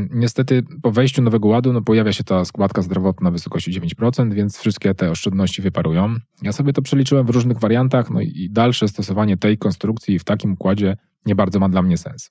Niestety 0.09 0.63
po 0.81 0.91
wejściu 0.91 1.21
nowego 1.21 1.47
ładu 1.47 1.73
no, 1.73 1.81
pojawia 1.81 2.13
się 2.13 2.23
ta 2.23 2.45
składka 2.45 2.81
zdrowotna 2.81 3.29
w 3.29 3.33
wysokości 3.33 3.81
9%, 3.81 4.33
więc 4.33 4.57
wszystkie 4.57 4.93
te 4.93 5.11
oszczędności 5.11 5.61
wyparują. 5.61 6.15
Ja 6.41 6.51
sobie 6.51 6.73
to 6.73 6.81
przeliczyłem 6.81 7.25
w 7.25 7.29
różnych 7.29 7.59
wariantach, 7.59 8.09
no 8.09 8.21
i 8.21 8.49
dalsze 8.51 8.87
stosowanie 8.87 9.37
tej 9.37 9.57
konstrukcji 9.57 10.19
w 10.19 10.23
takim 10.23 10.53
układzie 10.53 10.97
nie 11.25 11.35
bardzo 11.35 11.59
ma 11.59 11.69
dla 11.69 11.81
mnie 11.81 11.97
sens 11.97 12.29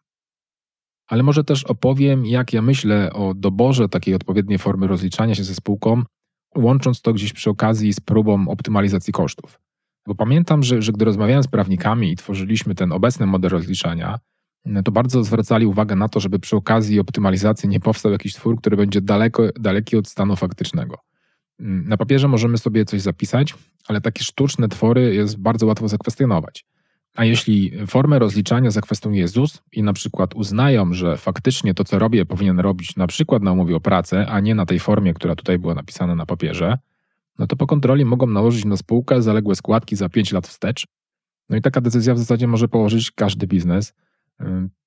ale 1.08 1.22
może 1.22 1.44
też 1.44 1.64
opowiem, 1.64 2.26
jak 2.26 2.52
ja 2.52 2.62
myślę 2.62 3.12
o 3.12 3.34
doborze 3.34 3.88
takiej 3.88 4.14
odpowiedniej 4.14 4.58
formy 4.58 4.86
rozliczania 4.86 5.34
się 5.34 5.44
ze 5.44 5.54
spółką, 5.54 6.02
łącząc 6.56 7.02
to 7.02 7.12
gdzieś 7.12 7.32
przy 7.32 7.50
okazji 7.50 7.92
z 7.92 8.00
próbą 8.00 8.48
optymalizacji 8.48 9.12
kosztów. 9.12 9.60
Bo 10.06 10.14
pamiętam, 10.14 10.62
że, 10.62 10.82
że 10.82 10.92
gdy 10.92 11.04
rozmawiałem 11.04 11.42
z 11.42 11.48
prawnikami 11.48 12.12
i 12.12 12.16
tworzyliśmy 12.16 12.74
ten 12.74 12.92
obecny 12.92 13.26
model 13.26 13.50
rozliczania, 13.50 14.18
to 14.84 14.92
bardzo 14.92 15.24
zwracali 15.24 15.66
uwagę 15.66 15.96
na 15.96 16.08
to, 16.08 16.20
żeby 16.20 16.38
przy 16.38 16.56
okazji 16.56 17.00
optymalizacji 17.00 17.68
nie 17.68 17.80
powstał 17.80 18.12
jakiś 18.12 18.34
twór, 18.34 18.56
który 18.56 18.76
będzie 18.76 19.00
daleko, 19.00 19.42
daleki 19.60 19.96
od 19.96 20.08
stanu 20.08 20.36
faktycznego. 20.36 20.98
Na 21.58 21.96
papierze 21.96 22.28
możemy 22.28 22.58
sobie 22.58 22.84
coś 22.84 23.00
zapisać, 23.00 23.54
ale 23.88 24.00
takie 24.00 24.24
sztuczne 24.24 24.68
twory 24.68 25.14
jest 25.14 25.38
bardzo 25.38 25.66
łatwo 25.66 25.88
zakwestionować. 25.88 26.64
A 27.14 27.24
jeśli 27.24 27.72
formę 27.86 28.18
rozliczania 28.18 28.70
zakwestionuje 28.70 29.28
ZUS 29.28 29.62
i 29.72 29.82
na 29.82 29.92
przykład 29.92 30.34
uznają, 30.34 30.92
że 30.92 31.16
faktycznie 31.16 31.74
to, 31.74 31.84
co 31.84 31.98
robię, 31.98 32.26
powinien 32.26 32.60
robić 32.60 32.96
na 32.96 33.06
przykład 33.06 33.42
na 33.42 33.52
umowie 33.52 33.76
o 33.76 33.80
pracę, 33.80 34.26
a 34.26 34.40
nie 34.40 34.54
na 34.54 34.66
tej 34.66 34.78
formie, 34.78 35.14
która 35.14 35.34
tutaj 35.34 35.58
była 35.58 35.74
napisana 35.74 36.14
na 36.14 36.26
papierze, 36.26 36.78
no 37.38 37.46
to 37.46 37.56
po 37.56 37.66
kontroli 37.66 38.04
mogą 38.04 38.26
nałożyć 38.26 38.64
na 38.64 38.76
spółkę 38.76 39.22
zaległe 39.22 39.54
składki 39.54 39.96
za 39.96 40.08
5 40.08 40.32
lat 40.32 40.46
wstecz. 40.46 40.86
No 41.48 41.56
i 41.56 41.62
taka 41.62 41.80
decyzja 41.80 42.14
w 42.14 42.18
zasadzie 42.18 42.46
może 42.46 42.68
położyć 42.68 43.10
każdy 43.10 43.46
biznes. 43.46 43.94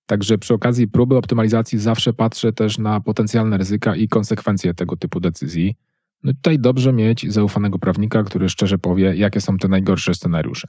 Także 0.05 0.37
przy 0.37 0.53
okazji 0.53 0.87
próby 0.87 1.17
optymalizacji 1.17 1.79
zawsze 1.79 2.13
patrzę 2.13 2.53
też 2.53 2.77
na 2.77 2.99
potencjalne 2.99 3.57
ryzyka 3.57 3.95
i 3.95 4.07
konsekwencje 4.07 4.73
tego 4.73 4.97
typu 4.97 5.19
decyzji. 5.19 5.75
No 6.23 6.33
tutaj 6.33 6.59
dobrze 6.59 6.93
mieć 6.93 7.31
zaufanego 7.31 7.79
prawnika, 7.79 8.23
który 8.23 8.49
szczerze 8.49 8.77
powie, 8.77 9.15
jakie 9.15 9.41
są 9.41 9.57
te 9.57 9.67
najgorsze 9.67 10.13
scenariusze. 10.13 10.67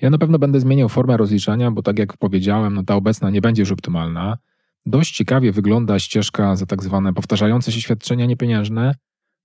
Ja 0.00 0.10
na 0.10 0.18
pewno 0.18 0.38
będę 0.38 0.60
zmieniał 0.60 0.88
formę 0.88 1.16
rozliczania, 1.16 1.70
bo 1.70 1.82
tak 1.82 1.98
jak 1.98 2.16
powiedziałem, 2.16 2.74
no 2.74 2.82
ta 2.84 2.94
obecna 2.94 3.30
nie 3.30 3.40
będzie 3.40 3.62
już 3.62 3.72
optymalna. 3.72 4.38
Dość 4.86 5.16
ciekawie 5.16 5.52
wygląda 5.52 5.98
ścieżka 5.98 6.56
za 6.56 6.66
tak 6.66 6.82
zwane 6.82 7.12
powtarzające 7.12 7.72
się 7.72 7.80
świadczenia 7.80 8.26
niepieniężne, 8.26 8.94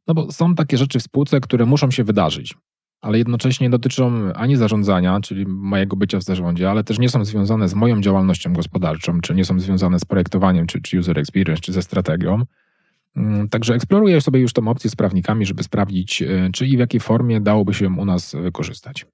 no 0.07 0.13
bo 0.13 0.31
są 0.31 0.55
takie 0.55 0.77
rzeczy 0.77 0.99
w 0.99 1.03
spółce, 1.03 1.39
które 1.39 1.65
muszą 1.65 1.91
się 1.91 2.03
wydarzyć, 2.03 2.55
ale 3.01 3.17
jednocześnie 3.17 3.69
dotyczą 3.69 4.33
ani 4.33 4.55
zarządzania, 4.55 5.19
czyli 5.21 5.45
mojego 5.47 5.95
bycia 5.95 6.19
w 6.19 6.23
zarządzie, 6.23 6.69
ale 6.69 6.83
też 6.83 6.99
nie 6.99 7.09
są 7.09 7.25
związane 7.25 7.69
z 7.69 7.73
moją 7.73 8.01
działalnością 8.01 8.53
gospodarczą, 8.53 9.21
czy 9.21 9.35
nie 9.35 9.45
są 9.45 9.59
związane 9.59 9.99
z 9.99 10.05
projektowaniem, 10.05 10.67
czy, 10.67 10.81
czy 10.81 10.99
user 10.99 11.19
experience, 11.19 11.61
czy 11.61 11.73
ze 11.73 11.81
strategią. 11.81 12.45
Mm, 13.15 13.49
także 13.49 13.73
eksploruję 13.73 14.21
sobie 14.21 14.39
już 14.39 14.53
tą 14.53 14.67
opcję 14.67 14.89
z 14.89 14.95
prawnikami, 14.95 15.45
żeby 15.45 15.63
sprawdzić, 15.63 16.21
e, 16.21 16.49
czy 16.53 16.67
i 16.67 16.77
w 16.77 16.79
jakiej 16.79 16.99
formie 16.99 17.41
dałoby 17.41 17.73
się 17.73 17.87
u 17.87 18.05
nas 18.05 18.35
wykorzystać. 18.35 19.05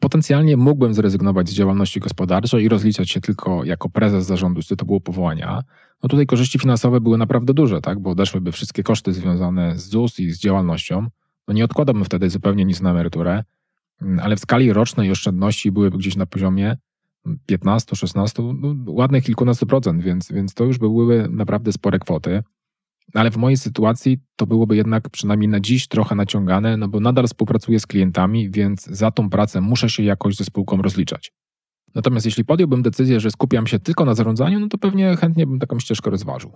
Potencjalnie 0.00 0.56
mógłbym 0.56 0.94
zrezygnować 0.94 1.48
z 1.48 1.52
działalności 1.52 2.00
gospodarczej 2.00 2.64
i 2.64 2.68
rozliczać 2.68 3.10
się 3.10 3.20
tylko 3.20 3.64
jako 3.64 3.88
prezes 3.88 4.26
zarządu 4.26 4.62
z 4.62 4.66
tytułu 4.66 5.00
powołania. 5.00 5.62
No 6.02 6.08
tutaj 6.08 6.26
korzyści 6.26 6.58
finansowe 6.58 7.00
były 7.00 7.18
naprawdę 7.18 7.54
duże, 7.54 7.80
tak? 7.80 7.98
bo 7.98 8.10
odeszłyby 8.10 8.52
wszystkie 8.52 8.82
koszty 8.82 9.12
związane 9.12 9.78
z 9.78 9.88
ZUS 9.88 10.20
i 10.20 10.30
z 10.30 10.40
działalnością. 10.40 11.06
No 11.50 11.54
nie 11.54 11.64
odkładałbym 11.64 12.04
wtedy 12.04 12.30
zupełnie 12.30 12.64
nic 12.64 12.80
na 12.80 12.90
emeryturę, 12.90 13.44
mm, 14.02 14.18
ale 14.18 14.36
w 14.36 14.40
skali 14.40 14.72
rocznej 14.72 15.10
oszczędności 15.10 15.72
byłyby 15.72 15.98
gdzieś 15.98 16.16
na 16.16 16.26
poziomie 16.26 16.76
15, 17.46 17.96
16, 17.96 18.42
no, 18.42 18.74
ładnych 18.86 19.24
kilkunastu 19.24 19.66
procent, 19.66 20.02
więc, 20.02 20.32
więc 20.32 20.54
to 20.54 20.64
już 20.64 20.78
były 20.78 21.28
naprawdę 21.30 21.72
spore 21.72 21.98
kwoty. 21.98 22.42
Ale 23.14 23.30
w 23.30 23.36
mojej 23.36 23.56
sytuacji 23.56 24.18
to 24.36 24.46
byłoby 24.46 24.76
jednak 24.76 25.08
przynajmniej 25.08 25.48
na 25.48 25.60
dziś 25.60 25.88
trochę 25.88 26.14
naciągane, 26.14 26.76
no 26.76 26.88
bo 26.88 27.00
nadal 27.00 27.26
współpracuję 27.26 27.80
z 27.80 27.86
klientami, 27.86 28.50
więc 28.50 28.86
za 28.86 29.10
tą 29.10 29.30
pracę 29.30 29.60
muszę 29.60 29.88
się 29.88 30.02
jakoś 30.02 30.36
ze 30.36 30.44
spółką 30.44 30.82
rozliczać. 30.82 31.32
Natomiast 31.94 32.26
jeśli 32.26 32.44
podjąłbym 32.44 32.82
decyzję, 32.82 33.20
że 33.20 33.30
skupiam 33.30 33.66
się 33.66 33.78
tylko 33.78 34.04
na 34.04 34.14
zarządzaniu, 34.14 34.60
no 34.60 34.68
to 34.68 34.78
pewnie 34.78 35.16
chętnie 35.16 35.46
bym 35.46 35.58
taką 35.58 35.80
ścieżkę 35.80 36.10
rozważył. 36.10 36.52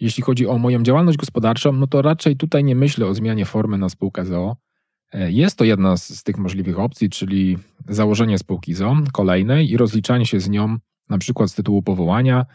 Jeśli 0.00 0.22
chodzi 0.22 0.46
o 0.46 0.58
moją 0.58 0.82
działalność 0.82 1.18
gospodarczą, 1.18 1.72
no 1.72 1.86
to 1.86 2.02
raczej 2.02 2.36
tutaj 2.36 2.64
nie 2.64 2.74
myślę 2.74 3.06
o 3.06 3.14
zmianie 3.14 3.44
formy 3.44 3.78
na 3.78 3.88
spółkę 3.88 4.24
ZO. 4.24 4.56
E, 5.12 5.32
jest 5.32 5.58
to 5.58 5.64
jedna 5.64 5.96
z, 5.96 6.08
z 6.08 6.22
tych 6.22 6.38
możliwych 6.38 6.78
opcji, 6.78 7.10
czyli 7.10 7.58
założenie 7.88 8.38
spółki 8.38 8.74
ZO 8.74 8.96
kolejnej 9.12 9.70
i 9.70 9.76
rozliczanie 9.76 10.26
się 10.26 10.40
z 10.40 10.48
nią 10.48 10.76
na 11.08 11.18
przykład 11.18 11.50
z 11.50 11.54
tytułu 11.54 11.82
powołania 11.82 12.46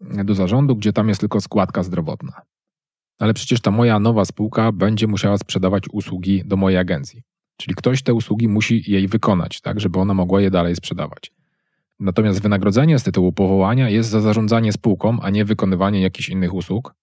do 0.00 0.34
zarządu, 0.34 0.76
gdzie 0.76 0.92
tam 0.92 1.08
jest 1.08 1.20
tylko 1.20 1.40
składka 1.40 1.82
zdrowotna. 1.82 2.32
Ale 3.18 3.34
przecież 3.34 3.60
ta 3.60 3.70
moja 3.70 3.98
nowa 3.98 4.24
spółka 4.24 4.72
będzie 4.72 5.06
musiała 5.06 5.38
sprzedawać 5.38 5.84
usługi 5.92 6.42
do 6.44 6.56
mojej 6.56 6.78
agencji. 6.78 7.22
Czyli 7.56 7.74
ktoś 7.74 8.02
te 8.02 8.14
usługi 8.14 8.48
musi 8.48 8.90
jej 8.90 9.08
wykonać, 9.08 9.60
tak, 9.60 9.80
żeby 9.80 9.98
ona 9.98 10.14
mogła 10.14 10.40
je 10.40 10.50
dalej 10.50 10.76
sprzedawać. 10.76 11.32
Natomiast 12.00 12.42
wynagrodzenie 12.42 12.98
z 12.98 13.02
tytułu 13.02 13.32
powołania 13.32 13.88
jest 13.88 14.10
za 14.10 14.20
zarządzanie 14.20 14.72
spółką, 14.72 15.20
a 15.20 15.30
nie 15.30 15.44
wykonywanie 15.44 16.00
jakichś 16.00 16.28
innych 16.28 16.54
usług. 16.54 16.94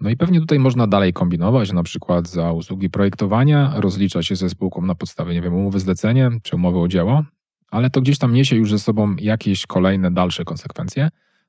No 0.00 0.10
i 0.10 0.16
pewnie 0.16 0.40
tutaj 0.40 0.58
można 0.58 0.86
dalej 0.86 1.12
kombinować, 1.12 1.72
na 1.72 1.82
przykład 1.82 2.28
za 2.28 2.52
usługi 2.52 2.90
projektowania, 2.90 3.72
rozlicza 3.76 4.22
się 4.22 4.36
ze 4.36 4.48
spółką 4.48 4.82
na 4.82 4.94
podstawie, 4.94 5.34
nie 5.34 5.42
wiem, 5.42 5.54
umowy 5.54 5.80
zlecenie 5.80 6.30
czy 6.42 6.56
umowy 6.56 6.78
o 6.78 6.88
dzieło, 6.88 7.24
ale 7.70 7.90
to 7.90 8.00
gdzieś 8.00 8.18
tam 8.18 8.34
niesie 8.34 8.56
już 8.56 8.70
ze 8.70 8.78
sobą 8.78 9.16
jakieś 9.18 9.66
kolejne 9.66 10.10
dalsze 10.10 10.44
konsekwencje. 10.44 11.08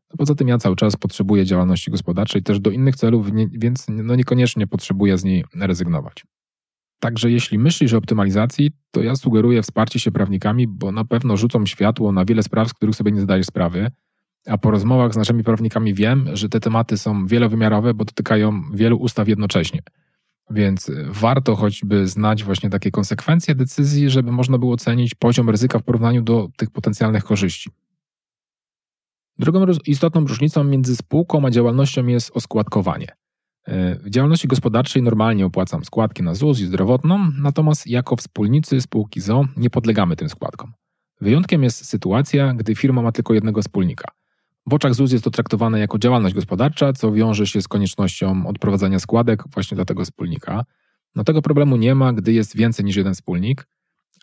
No 0.10 0.18
poza 0.18 0.36
tym 0.36 0.48
ja 0.48 0.58
cały 0.58 0.76
czas 0.76 0.96
potrzebuję 0.96 1.46
działalności 1.46 1.92
gospodarczej 1.92 2.44
też 2.44 2.60
do 2.60 2.70
innych 2.70 2.96
celów, 2.96 3.28
więc 3.52 3.86
no 3.90 4.16
niekoniecznie 4.16 4.68
potrzebuję 4.68 5.18
z 5.18 5.24
niej 5.24 5.46
rezygnować. 5.56 6.24
Także 7.00 7.32
jeśli 7.32 7.60
myślisz 7.60 7.94
o 7.94 7.98
optymalizacji, 7.98 8.72
to 8.92 9.02
ja 9.02 9.16
sugeruję 9.16 9.62
wsparcie 9.62 10.00
się 10.00 10.12
prawnikami, 10.12 10.68
bo 10.68 10.92
na 10.92 11.06
pewno 11.06 11.38
rzucą 11.38 11.66
światło 11.66 12.12
na 12.12 12.26
wiele 12.26 12.44
spraw, 12.44 12.70
z 12.70 12.74
których 12.74 12.96
sobie 12.96 13.12
nie 13.12 13.22
zdajesz 13.22 13.46
sprawy. 13.46 13.92
A 14.48 14.58
po 14.58 14.72
rozmowach 14.72 15.14
z 15.14 15.18
naszymi 15.18 15.44
prawnikami 15.44 15.94
wiem, 15.94 16.30
że 16.34 16.50
te 16.50 16.60
tematy 16.60 16.98
są 16.98 17.26
wielowymiarowe, 17.26 17.94
bo 17.94 18.06
dotykają 18.06 18.62
wielu 18.74 18.98
ustaw 18.98 19.28
jednocześnie. 19.28 19.82
Więc 20.50 20.92
warto 21.08 21.56
choćby 21.56 22.08
znać 22.08 22.44
właśnie 22.44 22.70
takie 22.70 22.92
konsekwencje 22.92 23.56
decyzji, 23.56 24.10
żeby 24.10 24.32
można 24.32 24.58
było 24.58 24.74
ocenić 24.74 25.16
poziom 25.16 25.50
ryzyka 25.50 25.80
w 25.80 25.84
porównaniu 25.84 26.22
do 26.22 26.50
tych 26.58 26.72
potencjalnych 26.72 27.24
korzyści. 27.24 27.70
Drugą 29.40 29.66
istotną 29.88 30.22
różnicą 30.22 30.64
między 30.64 30.96
spółką 30.96 31.46
a 31.46 31.52
działalnością 31.52 32.08
jest 32.08 32.32
oskładkowanie. 32.34 33.08
W 33.68 34.10
działalności 34.10 34.48
gospodarczej 34.48 35.02
normalnie 35.02 35.46
opłacam 35.46 35.86
składki 35.86 36.24
na 36.24 36.36
ZUS 36.36 36.60
i 36.60 36.66
zdrowotną, 36.66 37.32
natomiast 37.38 37.88
jako 37.88 38.16
wspólnicy 38.16 38.82
spółki 38.82 39.22
ZO 39.22 39.46
nie 39.58 39.70
podlegamy 39.70 40.16
tym 40.16 40.30
składkom. 40.30 40.74
Wyjątkiem 41.22 41.64
jest 41.64 41.86
sytuacja, 41.86 42.54
gdy 42.54 42.76
firma 42.76 43.02
ma 43.02 43.12
tylko 43.12 43.34
jednego 43.34 43.62
wspólnika. 43.62 44.12
W 44.68 44.74
oczach 44.74 44.94
ZUS 44.94 45.12
jest 45.12 45.24
to 45.24 45.32
traktowane 45.32 45.80
jako 45.80 46.00
działalność 46.00 46.36
gospodarcza, 46.36 46.94
co 46.94 47.12
wiąże 47.12 47.48
się 47.48 47.62
z 47.62 47.68
koniecznością 47.68 48.48
odprowadzania 48.48 49.00
składek 49.00 49.44
właśnie 49.54 49.76
dla 49.76 49.86
tego 49.86 50.04
wspólnika. 50.06 50.66
No 51.16 51.24
tego 51.24 51.42
problemu 51.42 51.78
nie 51.78 51.96
ma, 51.96 52.14
gdy 52.14 52.34
jest 52.34 52.58
więcej 52.58 52.86
niż 52.86 52.96
jeden 52.96 53.14
wspólnik, 53.14 53.68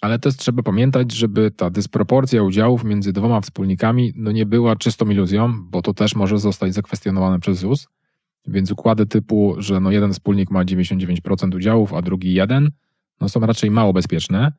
ale 0.00 0.18
też 0.18 0.36
trzeba 0.36 0.62
pamiętać, 0.62 1.12
żeby 1.12 1.50
ta 1.50 1.70
dysproporcja 1.70 2.42
udziałów 2.42 2.84
między 2.84 3.12
dwoma 3.12 3.40
wspólnikami 3.40 4.12
no 4.16 4.32
nie 4.32 4.46
była 4.46 4.76
czystą 4.76 5.10
iluzją, 5.10 5.70
bo 5.70 5.82
to 5.82 5.94
też 5.94 6.14
może 6.14 6.38
zostać 6.38 6.74
zakwestionowane 6.74 7.40
przez 7.40 7.58
ZUS. 7.58 7.88
Więc 8.46 8.70
układy 8.70 9.06
typu, 9.06 9.54
że 9.58 9.80
no 9.80 9.90
jeden 9.90 10.12
wspólnik 10.12 10.50
ma 10.50 10.64
99% 10.64 11.56
udziałów, 11.56 11.94
a 11.94 12.02
drugi 12.02 12.34
jeden, 12.34 12.70
no 13.20 13.28
są 13.28 13.40
raczej 13.40 13.70
mało 13.70 13.92
bezpieczne 13.92 14.52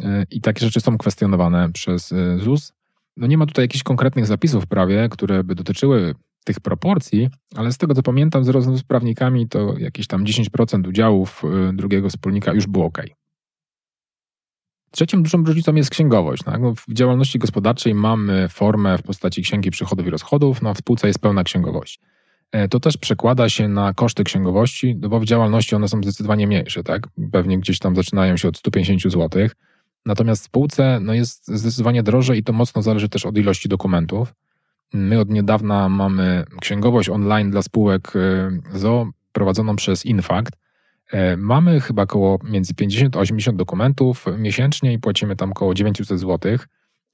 e, 0.00 0.24
i 0.30 0.40
takie 0.40 0.66
rzeczy 0.66 0.80
są 0.80 0.98
kwestionowane 0.98 1.72
przez 1.72 2.12
e, 2.12 2.38
ZUS. 2.38 2.72
No 3.16 3.26
nie 3.26 3.38
ma 3.38 3.46
tutaj 3.46 3.64
jakichś 3.64 3.82
konkretnych 3.82 4.26
zapisów 4.26 4.64
w 4.64 4.66
prawie, 4.66 5.08
które 5.08 5.44
by 5.44 5.54
dotyczyły 5.54 6.14
tych 6.44 6.60
proporcji, 6.60 7.28
ale 7.56 7.72
z 7.72 7.78
tego 7.78 7.94
co 7.94 8.02
pamiętam 8.02 8.44
z 8.44 8.48
rozmów 8.48 8.78
z 8.78 8.82
prawnikami, 8.82 9.48
to 9.48 9.78
jakieś 9.78 10.06
tam 10.06 10.24
10% 10.24 10.88
udziałów 10.88 11.42
e, 11.44 11.72
drugiego 11.72 12.08
wspólnika 12.08 12.52
już 12.52 12.66
było 12.66 12.84
ok. 12.84 13.02
Trzecią 14.90 15.22
dużą 15.22 15.44
różnicą 15.44 15.74
jest 15.74 15.90
księgowość. 15.90 16.42
Tak? 16.42 16.60
No, 16.60 16.74
w 16.74 16.92
działalności 16.92 17.38
gospodarczej 17.38 17.94
mamy 17.94 18.48
formę 18.48 18.98
w 18.98 19.02
postaci 19.02 19.42
księgi 19.42 19.70
przychodów 19.70 20.06
i 20.06 20.10
rozchodów, 20.10 20.62
no 20.62 20.74
w 20.74 20.78
spółce 20.78 21.06
jest 21.06 21.18
pełna 21.18 21.44
księgowość. 21.44 22.00
E, 22.52 22.68
to 22.68 22.80
też 22.80 22.96
przekłada 22.96 23.48
się 23.48 23.68
na 23.68 23.94
koszty 23.94 24.24
księgowości, 24.24 24.96
no 25.00 25.08
bo 25.08 25.20
w 25.20 25.24
działalności 25.24 25.74
one 25.74 25.88
są 25.88 26.02
zdecydowanie 26.02 26.46
mniejsze, 26.46 26.82
tak? 26.82 27.08
Pewnie 27.32 27.58
gdzieś 27.58 27.78
tam 27.78 27.96
zaczynają 27.96 28.36
się 28.36 28.48
od 28.48 28.58
150 28.58 29.02
zł. 29.02 29.48
Natomiast 30.06 30.42
w 30.42 30.44
spółce 30.44 31.00
no 31.00 31.14
jest 31.14 31.48
zdecydowanie 31.48 32.02
drożej 32.02 32.38
i 32.38 32.44
to 32.44 32.52
mocno 32.52 32.82
zależy 32.82 33.08
też 33.08 33.26
od 33.26 33.38
ilości 33.38 33.68
dokumentów. 33.68 34.34
My 34.92 35.20
od 35.20 35.30
niedawna 35.30 35.88
mamy 35.88 36.44
księgowość 36.60 37.08
online 37.08 37.50
dla 37.50 37.62
spółek 37.62 38.12
e, 38.16 38.78
ZO 38.78 39.10
prowadzoną 39.32 39.76
przez 39.76 40.06
Infact. 40.06 40.56
E, 41.12 41.36
mamy 41.36 41.80
chyba 41.80 42.02
około 42.02 42.38
między 42.44 42.74
50 42.74 43.16
a 43.16 43.18
80 43.18 43.58
dokumentów 43.58 44.24
miesięcznie 44.38 44.92
i 44.92 44.98
płacimy 44.98 45.36
tam 45.36 45.50
około 45.50 45.74
900 45.74 46.20
zł. 46.20 46.58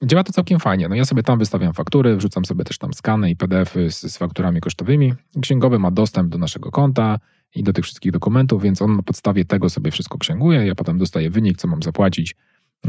Działa 0.03 0.23
to 0.23 0.33
całkiem 0.33 0.59
fajnie. 0.59 0.89
No 0.89 0.95
ja 0.95 1.05
sobie 1.05 1.23
tam 1.23 1.39
wystawiam 1.39 1.73
faktury, 1.73 2.15
wrzucam 2.15 2.45
sobie 2.45 2.63
też 2.63 2.77
tam 2.77 2.93
skany 2.93 3.29
i 3.29 3.35
PDFy 3.35 3.91
z, 3.91 4.01
z 4.01 4.17
fakturami 4.17 4.61
kosztowymi. 4.61 5.13
Księgowy 5.41 5.79
ma 5.79 5.91
dostęp 5.91 6.29
do 6.29 6.37
naszego 6.37 6.71
konta 6.71 7.19
i 7.55 7.63
do 7.63 7.73
tych 7.73 7.85
wszystkich 7.85 8.11
dokumentów, 8.11 8.63
więc 8.63 8.81
on 8.81 8.95
na 8.95 9.03
podstawie 9.03 9.45
tego 9.45 9.69
sobie 9.69 9.91
wszystko 9.91 10.17
księguje. 10.17 10.67
Ja 10.67 10.75
potem 10.75 10.97
dostaję 10.97 11.29
wynik, 11.29 11.57
co 11.57 11.67
mam 11.67 11.83
zapłacić, 11.83 12.35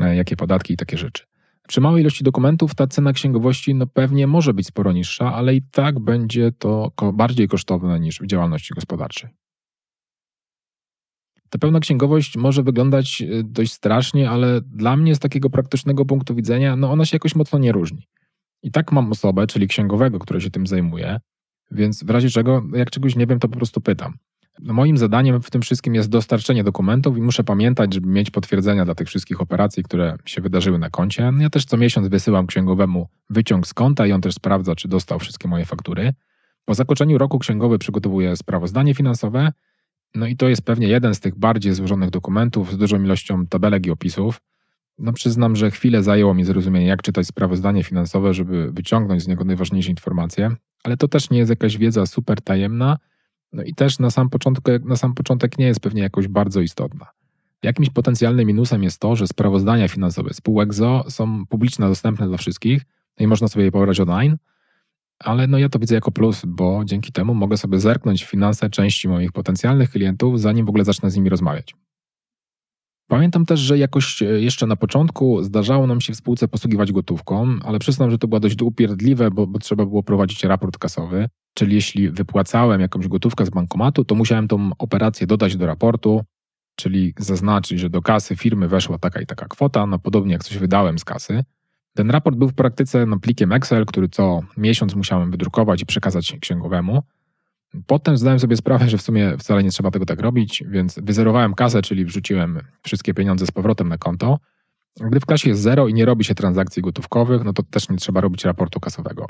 e, 0.01 0.17
jakie 0.17 0.37
podatki 0.37 0.75
i 0.75 0.77
takie 0.77 0.99
rzeczy. 0.99 1.25
Przy 1.69 1.81
małej 1.81 2.01
ilości 2.01 2.25
dokumentów 2.25 2.75
ta 2.75 2.87
cena 2.87 3.13
księgowości 3.13 3.75
no 3.75 3.87
pewnie 3.87 4.27
może 4.27 4.55
być 4.55 4.67
sporo 4.67 4.93
niższa, 4.93 5.35
ale 5.35 5.55
i 5.55 5.63
tak 5.63 6.01
będzie 6.01 6.53
to 6.53 6.93
bardziej 7.13 7.49
kosztowne 7.49 8.01
niż 8.01 8.21
w 8.21 8.27
działalności 8.27 8.75
gospodarczej. 8.75 9.46
Ta 11.51 11.59
pełna 11.59 11.81
księgowość 11.81 12.37
może 12.37 12.63
wyglądać 12.63 13.23
e, 13.23 13.43
dość 13.45 13.73
strasznie, 13.73 14.31
ale 14.31 14.61
dla 14.61 14.97
mnie 14.97 15.15
z 15.15 15.19
takiego 15.19 15.51
praktycznego 15.51 16.05
punktu 16.05 16.35
widzenia, 16.35 16.77
no 16.77 16.91
ona 16.91 17.05
się 17.05 17.17
jakoś 17.17 17.35
mocno 17.35 17.59
nie 17.59 17.73
różni. 17.73 18.09
I 18.63 18.71
tak 18.71 18.93
mam 18.93 19.13
osobę, 19.13 19.47
czyli 19.47 19.69
księgowego, 19.69 20.19
który 20.19 20.41
się 20.41 20.51
tym 20.51 20.67
zajmuje, 20.67 21.21
więc 21.71 22.05
w 22.05 22.11
razie 22.11 22.31
czego, 22.31 22.63
jak 22.75 22.91
czegoś 22.91 23.17
nie 23.17 23.27
wiem, 23.27 23.39
to 23.39 23.49
po 23.49 23.57
prostu 23.57 23.81
pytam. 23.81 24.19
No 24.61 24.75
moim 24.75 24.99
zadaniem 24.99 25.43
w 25.43 25.51
tym 25.51 25.63
wszystkim 25.63 25.95
jest 25.95 26.09
dostarczenie 26.09 26.65
dokumentów 26.65 27.19
i 27.19 27.21
muszę 27.21 27.45
pamiętać, 27.45 27.95
żeby 27.95 28.09
mieć 28.09 28.31
potwierdzenia 28.31 28.85
dla 28.85 28.95
tych 28.95 29.09
wszystkich 29.09 29.41
operacji, 29.41 29.83
które 29.83 30.17
się 30.25 30.41
wydarzyły 30.41 30.79
na 30.79 30.91
koncie. 30.91 31.33
Ja 31.39 31.51
też 31.51 31.65
co 31.65 31.77
miesiąc 31.77 32.09
wysyłam 32.09 32.47
księgowemu 32.47 33.09
wyciąg 33.31 33.67
z 33.67 33.75
konta 33.75 34.07
i 34.07 34.13
on 34.13 34.21
też 34.21 34.35
sprawdza, 34.35 34.75
czy 34.75 34.89
dostał 34.89 35.19
wszystkie 35.19 35.49
moje 35.49 35.65
faktury. 35.65 36.13
Po 36.65 36.75
zakończeniu 36.75 37.19
roku 37.19 37.39
księgowy 37.39 37.79
przygotowuje 37.79 38.37
sprawozdanie 38.37 38.95
finansowe 38.95 39.53
no 40.17 40.27
i 40.27 40.37
to 40.37 40.49
jest 40.49 40.63
pewnie 40.63 40.89
jeden 40.89 41.15
z 41.15 41.21
tych 41.21 41.39
bardziej 41.39 41.75
złożonych 41.75 42.11
dokumentów 42.11 42.73
z 42.73 42.77
dużą 42.77 43.03
ilością 43.03 43.47
tabelek 43.47 43.87
i 43.87 43.91
opisów. 43.91 44.41
No 44.99 45.13
przyznam, 45.13 45.57
że 45.57 45.71
chwilę 45.71 46.03
zajęło 46.03 46.35
mi 46.35 46.45
zrozumienie, 46.45 46.87
jak 46.87 47.03
czytać 47.03 47.27
sprawozdanie 47.27 47.85
finansowe, 47.85 48.35
żeby 48.35 48.73
wyciągnąć 48.73 49.23
z 49.23 49.29
niego 49.29 49.45
najważniejsze 49.45 49.91
informacje, 49.91 50.51
ale 50.85 50.97
to 50.97 51.09
też 51.09 51.31
nie 51.31 51.39
jest 51.39 51.51
jakaś 51.51 51.79
wiedza 51.79 52.07
super 52.07 52.41
tajemna, 52.41 52.99
no 53.53 53.63
i 53.63 53.75
też 53.75 53.99
na 53.99 54.11
sam, 54.11 54.31
początek, 54.31 54.85
na 54.85 54.97
sam 54.97 55.15
początek 55.15 55.59
nie 55.59 55.67
jest 55.67 55.81
pewnie 55.81 56.03
jakoś 56.03 56.29
bardzo 56.29 56.61
istotna. 56.61 57.07
Jakimś 57.63 57.91
potencjalnym 57.91 58.47
minusem 58.47 58.83
jest 58.83 59.01
to, 59.01 59.17
że 59.17 59.27
sprawozdania 59.27 59.89
finansowe 59.89 60.35
spółek 60.35 60.75
ZO 60.75 61.05
są 61.09 61.47
publiczne, 61.47 61.89
dostępne 61.89 62.29
dla 62.29 62.37
wszystkich 62.37 62.83
no 63.21 63.25
i 63.25 63.27
można 63.27 63.49
sobie 63.49 63.65
je 63.65 63.73
pobrać 63.73 64.01
online, 64.01 64.37
ale 65.19 65.47
no 65.47 65.59
ja 65.59 65.69
to 65.69 65.79
widzę 65.79 65.95
jako 65.95 66.11
plus, 66.11 66.43
bo 66.47 66.83
dzięki 66.85 67.13
temu 67.13 67.35
mogę 67.35 67.57
sobie 67.57 67.81
zerknąć 67.81 68.25
w 68.25 68.31
finanse 68.31 68.71
części 68.71 69.09
moich 69.09 69.33
potencjalnych 69.33 69.91
klientów, 69.91 70.41
zanim 70.41 70.67
w 70.67 70.69
ogóle 70.69 70.85
zacznę 70.85 71.11
z 71.11 71.17
nimi 71.17 71.29
rozmawiać. 71.29 71.75
Pamiętam 73.09 73.47
też, 73.47 73.61
że 73.61 73.79
jakoś 73.79 74.23
e, 74.23 74.25
jeszcze 74.25 74.67
na 74.67 74.77
początku 74.77 75.43
zdarzało 75.43 75.87
nam 75.87 76.01
się 76.01 76.13
w 76.13 76.17
spółce 76.17 76.49
posługiwać 76.49 76.93
gotówką, 76.93 77.57
ale 77.65 77.79
przyznam, 77.79 78.11
że 78.11 78.19
to 78.19 78.29
było 78.29 78.41
dość 78.41 78.63
upierdliwe, 78.63 79.31
bo, 79.31 79.47
bo 79.47 79.59
trzeba 79.59 79.87
było 79.87 80.03
prowadzić 80.03 80.45
raport 80.45 80.79
kasowy. 80.79 81.29
Czyli 81.55 81.75
jeśli 81.75 82.11
wypłacałem 82.11 82.81
jakąś 82.81 83.09
gotówkę 83.09 83.47
z 83.47 83.51
bankomatu, 83.51 84.05
to 84.05 84.15
musiałem 84.15 84.49
tą 84.49 84.71
operację 84.79 85.27
dodać 85.27 85.57
do 85.57 85.67
raportu, 85.67 86.25
czyli 86.77 87.15
zaznaczyć, 87.19 87.81
że 87.81 87.91
do 87.91 88.03
kasy 88.03 88.37
firmy 88.37 88.69
weszła 88.69 88.99
taka 88.99 89.21
i 89.21 89.27
taka 89.27 89.47
kwota, 89.49 89.87
no 89.87 89.99
podobnie 89.99 90.33
jak 90.33 90.45
coś 90.45 90.59
wydałem 90.59 90.99
z 90.99 91.05
kasy. 91.05 91.45
Ten 91.97 92.11
raport 92.11 92.37
był 92.37 92.49
w 92.49 92.55
praktyce 92.55 93.07
no, 93.07 93.19
plikiem 93.19 93.53
Excel, 93.53 93.87
który 93.87 94.09
co 94.09 94.41
miesiąc 94.57 94.95
musiałem 94.95 95.31
wydrukować 95.31 95.83
i 95.83 95.87
przekazać 95.87 96.37
księgowemu. 96.41 97.03
Potem 97.87 98.17
zdałem 98.17 98.41
sobie 98.41 98.57
sprawę, 98.57 98.89
że 98.89 98.99
w 98.99 99.03
sumie 99.03 99.37
wcale 99.39 99.63
nie 99.63 99.71
trzeba 99.71 99.91
tego 99.91 100.07
tak 100.07 100.21
robić, 100.21 100.65
więc 100.69 100.99
wyzerowałem 101.03 101.55
kasę, 101.55 101.83
czyli 101.83 102.05
wrzuciłem 102.05 102.61
wszystkie 102.83 103.15
pieniądze 103.15 103.47
z 103.47 103.51
powrotem 103.51 103.89
na 103.89 103.99
konto. 103.99 104.39
Gdy 105.01 105.21
w 105.21 105.27
klasie 105.27 105.49
jest 105.49 105.63
zero 105.63 105.89
i 105.89 105.95
nie 105.95 106.05
robi 106.05 106.25
się 106.25 106.35
transakcji 106.35 106.83
gotówkowych, 106.83 107.45
no 107.45 107.53
to 107.53 107.63
też 107.63 107.89
nie 107.89 107.97
trzeba 107.97 108.21
robić 108.21 108.45
raportu 108.45 108.81
kasowego. 108.81 109.27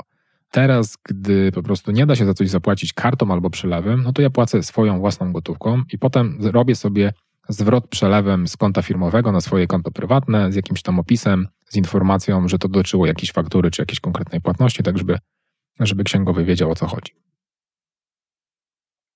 Teraz, 0.51 0.97
gdy 1.09 1.51
po 1.51 1.63
prostu 1.63 1.91
nie 1.91 2.05
da 2.05 2.15
się 2.15 2.25
za 2.25 2.33
coś 2.33 2.49
zapłacić 2.49 2.93
kartą 2.93 3.31
albo 3.31 3.49
przelewem, 3.49 4.03
no 4.03 4.13
to 4.13 4.21
ja 4.21 4.29
płacę 4.29 4.63
swoją 4.63 4.99
własną 4.99 5.33
gotówką 5.33 5.81
i 5.93 5.97
potem 5.97 6.37
robię 6.41 6.75
sobie 6.75 7.13
zwrot 7.49 7.87
przelewem 7.87 8.47
z 8.47 8.57
konta 8.57 8.81
firmowego 8.81 9.31
na 9.31 9.41
swoje 9.41 9.67
konto 9.67 9.91
prywatne 9.91 10.51
z 10.51 10.55
jakimś 10.55 10.81
tam 10.81 10.99
opisem, 10.99 11.47
z 11.69 11.75
informacją, 11.75 12.47
że 12.47 12.59
to 12.59 12.67
dotyczyło 12.67 13.05
jakiejś 13.05 13.31
faktury 13.31 13.71
czy 13.71 13.81
jakiejś 13.81 13.99
konkretnej 13.99 14.41
płatności, 14.41 14.83
tak 14.83 14.97
żeby, 14.97 15.17
żeby 15.79 16.03
księgowy 16.03 16.45
wiedział 16.45 16.71
o 16.71 16.75
co 16.75 16.87
chodzi. 16.87 17.11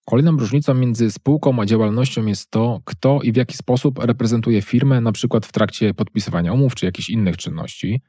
Kolejną 0.05 0.37
różnicą 0.37 0.73
między 0.73 1.11
spółką 1.11 1.59
a 1.61 1.65
działalnością 1.65 2.25
jest 2.25 2.51
to, 2.51 2.81
kto 2.85 3.19
i 3.21 3.31
w 3.31 3.35
jaki 3.35 3.57
sposób 3.57 3.99
reprezentuje 3.99 4.61
firmę, 4.61 5.01
na 5.01 5.11
przykład 5.11 5.45
w 5.45 5.51
trakcie 5.51 5.93
podpisywania 5.93 6.53
umów 6.53 6.75
czy 6.75 6.85
jakichś 6.85 7.09
innych 7.09 7.37
czynności. 7.37 8.01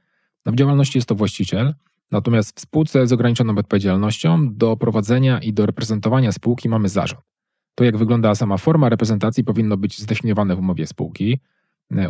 No 0.47 0.53
w 0.53 0.55
działalności 0.55 0.99
jest 0.99 1.09
to 1.09 1.15
właściciel, 1.15 1.75
natomiast 2.11 2.57
w 2.57 2.61
spółce 2.61 3.07
z 3.07 3.13
ograniczoną 3.13 3.59
odpowiedzialnością 3.59 4.55
do 4.55 4.77
prowadzenia 4.77 5.39
i 5.39 5.53
do 5.53 5.67
reprezentowania 5.67 6.33
spółki 6.33 6.69
mamy 6.69 6.89
zarząd. 6.89 7.32
To, 7.75 7.85
jak 7.85 7.97
wygląda 7.97 8.35
sama 8.35 8.59
forma 8.59 8.89
reprezentacji, 8.89 9.45
powinno 9.45 9.77
być 9.77 10.01
zdefiniowane 10.01 10.57
w 10.57 10.59
umowie 10.59 10.87
spółki. 10.87 11.41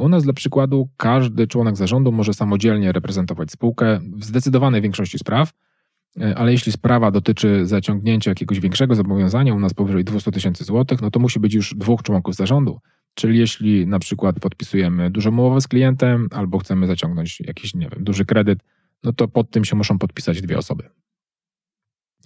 U 0.00 0.08
nas, 0.08 0.24
dla 0.24 0.32
przykładu, 0.32 0.88
każdy 0.96 1.46
członek 1.46 1.76
zarządu 1.76 2.12
może 2.12 2.34
samodzielnie 2.34 2.92
reprezentować 2.92 3.50
spółkę 3.50 4.00
w 4.16 4.24
zdecydowanej 4.24 4.82
większości 4.82 5.18
spraw, 5.18 5.52
ale 6.36 6.52
jeśli 6.52 6.72
sprawa 6.72 7.10
dotyczy 7.10 7.66
zaciągnięcia 7.66 8.30
jakiegoś 8.30 8.60
większego 8.60 8.94
zobowiązania, 8.94 9.54
u 9.54 9.58
nas 9.58 9.74
powyżej 9.74 10.04
200 10.04 10.30
tysięcy 10.30 10.64
złotych, 10.64 11.02
no 11.02 11.10
to 11.10 11.20
musi 11.20 11.40
być 11.40 11.54
już 11.54 11.74
dwóch 11.74 12.02
członków 12.02 12.34
zarządu. 12.34 12.80
Czyli 13.14 13.38
jeśli 13.38 13.86
na 13.86 13.98
przykład 13.98 14.40
podpisujemy 14.40 15.10
dużą 15.10 15.30
umowę 15.30 15.60
z 15.60 15.68
klientem 15.68 16.28
albo 16.30 16.58
chcemy 16.58 16.86
zaciągnąć 16.86 17.40
jakiś, 17.40 17.74
nie 17.74 17.88
wiem, 17.88 18.04
duży 18.04 18.24
kredyt, 18.24 18.58
no 19.04 19.12
to 19.12 19.28
pod 19.28 19.50
tym 19.50 19.64
się 19.64 19.76
muszą 19.76 19.98
podpisać 19.98 20.42
dwie 20.42 20.58
osoby. 20.58 20.84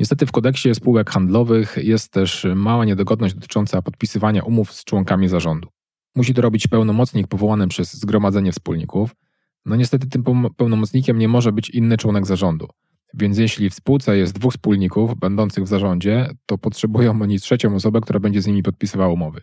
Niestety 0.00 0.26
w 0.26 0.32
kodeksie 0.32 0.74
spółek 0.74 1.10
handlowych 1.10 1.76
jest 1.82 2.12
też 2.12 2.46
mała 2.54 2.84
niedogodność 2.84 3.34
dotycząca 3.34 3.82
podpisywania 3.82 4.42
umów 4.42 4.72
z 4.72 4.84
członkami 4.84 5.28
zarządu. 5.28 5.68
Musi 6.14 6.34
to 6.34 6.42
robić 6.42 6.66
pełnomocnik 6.66 7.26
powołany 7.26 7.68
przez 7.68 7.94
Zgromadzenie 7.94 8.52
Wspólników. 8.52 9.16
No 9.66 9.76
niestety 9.76 10.06
tym 10.06 10.24
pełnomocnikiem 10.56 11.18
nie 11.18 11.28
może 11.28 11.52
być 11.52 11.70
inny 11.70 11.96
członek 11.96 12.26
zarządu. 12.26 12.68
Więc 13.14 13.38
jeśli 13.38 13.70
w 13.70 13.74
spółce 13.74 14.16
jest 14.16 14.38
dwóch 14.38 14.52
wspólników 14.52 15.18
będących 15.18 15.64
w 15.64 15.66
zarządzie, 15.66 16.30
to 16.46 16.58
potrzebują 16.58 17.22
oni 17.22 17.40
trzecią 17.40 17.74
osobę, 17.74 18.00
która 18.00 18.20
będzie 18.20 18.42
z 18.42 18.46
nimi 18.46 18.62
podpisywała 18.62 19.12
umowy. 19.12 19.40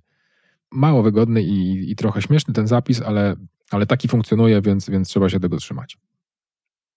Mało 0.71 1.03
wygodny 1.03 1.43
i, 1.43 1.91
i 1.91 1.95
trochę 1.95 2.21
śmieszny 2.21 2.53
ten 2.53 2.67
zapis, 2.67 3.01
ale, 3.01 3.35
ale 3.71 3.85
taki 3.85 4.07
funkcjonuje, 4.07 4.61
więc, 4.61 4.89
więc 4.89 5.07
trzeba 5.07 5.29
się 5.29 5.39
tego 5.39 5.57
trzymać. 5.57 5.97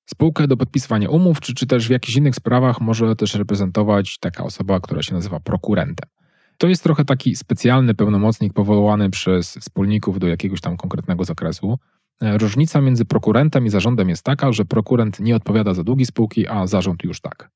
Spółkę 0.07 0.49
do 0.49 0.57
podpisywania 0.57 1.11
umów, 1.11 1.41
czy, 1.41 1.55
czy 1.55 1.67
też 1.67 1.89
w 1.89 1.91
jakichś 1.91 2.17
innych 2.17 2.35
sprawach 2.35 2.81
może 2.81 3.17
też 3.17 3.35
reprezentować 3.35 4.19
taka 4.19 4.45
osoba, 4.45 4.81
która 4.81 5.03
się 5.03 5.15
nazywa 5.15 5.41
prokurentem. 5.41 6.09
To 6.59 6.69
jest 6.69 6.83
trochę 6.83 7.05
taki 7.05 7.37
specjalny 7.37 7.95
pełnomocnik 7.95 8.53
powołany 8.53 9.11
przez 9.11 9.57
wspólników 9.57 10.19
do 10.19 10.29
jakiegoś 10.29 10.61
tam 10.61 10.77
konkretnego 10.77 11.25
zakresu. 11.25 11.79
E, 12.21 12.39
różnica 12.39 12.81
między 12.81 13.05
prokurentem 13.05 13.67
i 13.67 13.71
zarządem 13.71 14.09
jest 14.09 14.23
taka, 14.23 14.53
że 14.53 14.65
prokurent 14.65 15.21
nie 15.21 15.37
odpowiada 15.37 15.75
za 15.75 15.85
długi 15.85 16.07
spółki, 16.07 16.49
a 16.49 16.67
zarząd 16.67 17.05
już 17.05 17.21
tak. 17.21 17.51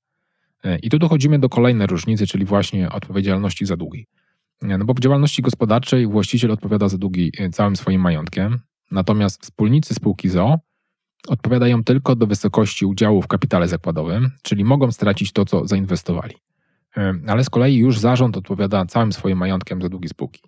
E, 0.64 0.78
I 0.78 0.90
tu 0.90 0.98
dochodzimy 0.98 1.38
do 1.38 1.48
kolejnej 1.48 1.86
różnicy, 1.86 2.26
czyli 2.26 2.44
właśnie 2.44 2.90
odpowiedzialności 2.92 3.66
za 3.66 3.76
długi. 3.76 4.06
E, 4.62 4.78
no 4.78 4.84
bo 4.84 4.94
w 4.94 5.00
działalności 5.00 5.42
gospodarczej 5.42 6.06
właściciel 6.06 6.50
odpowiada 6.50 6.88
za 6.88 6.98
długi 6.98 7.32
całym 7.52 7.76
swoim 7.76 8.00
majątkiem, 8.00 8.58
natomiast 8.90 9.42
wspólnicy 9.42 9.94
spółki 9.94 10.28
ZO 10.28 10.58
odpowiadają 11.28 11.84
tylko 11.84 12.16
do 12.16 12.26
wysokości 12.26 12.86
udziału 12.86 13.22
w 13.22 13.26
kapitale 13.26 13.68
zakładowym, 13.68 14.30
czyli 14.42 14.64
mogą 14.64 14.92
stracić 14.92 15.32
to, 15.32 15.44
co 15.44 15.66
zainwestowali. 15.66 16.34
Ale 17.26 17.44
z 17.44 17.50
kolei 17.50 17.76
już 17.76 17.98
zarząd 17.98 18.36
odpowiada 18.36 18.86
całym 18.86 19.12
swoim 19.12 19.38
majątkiem 19.38 19.82
za 19.82 19.88
długi 19.88 20.08
spółki. 20.08 20.42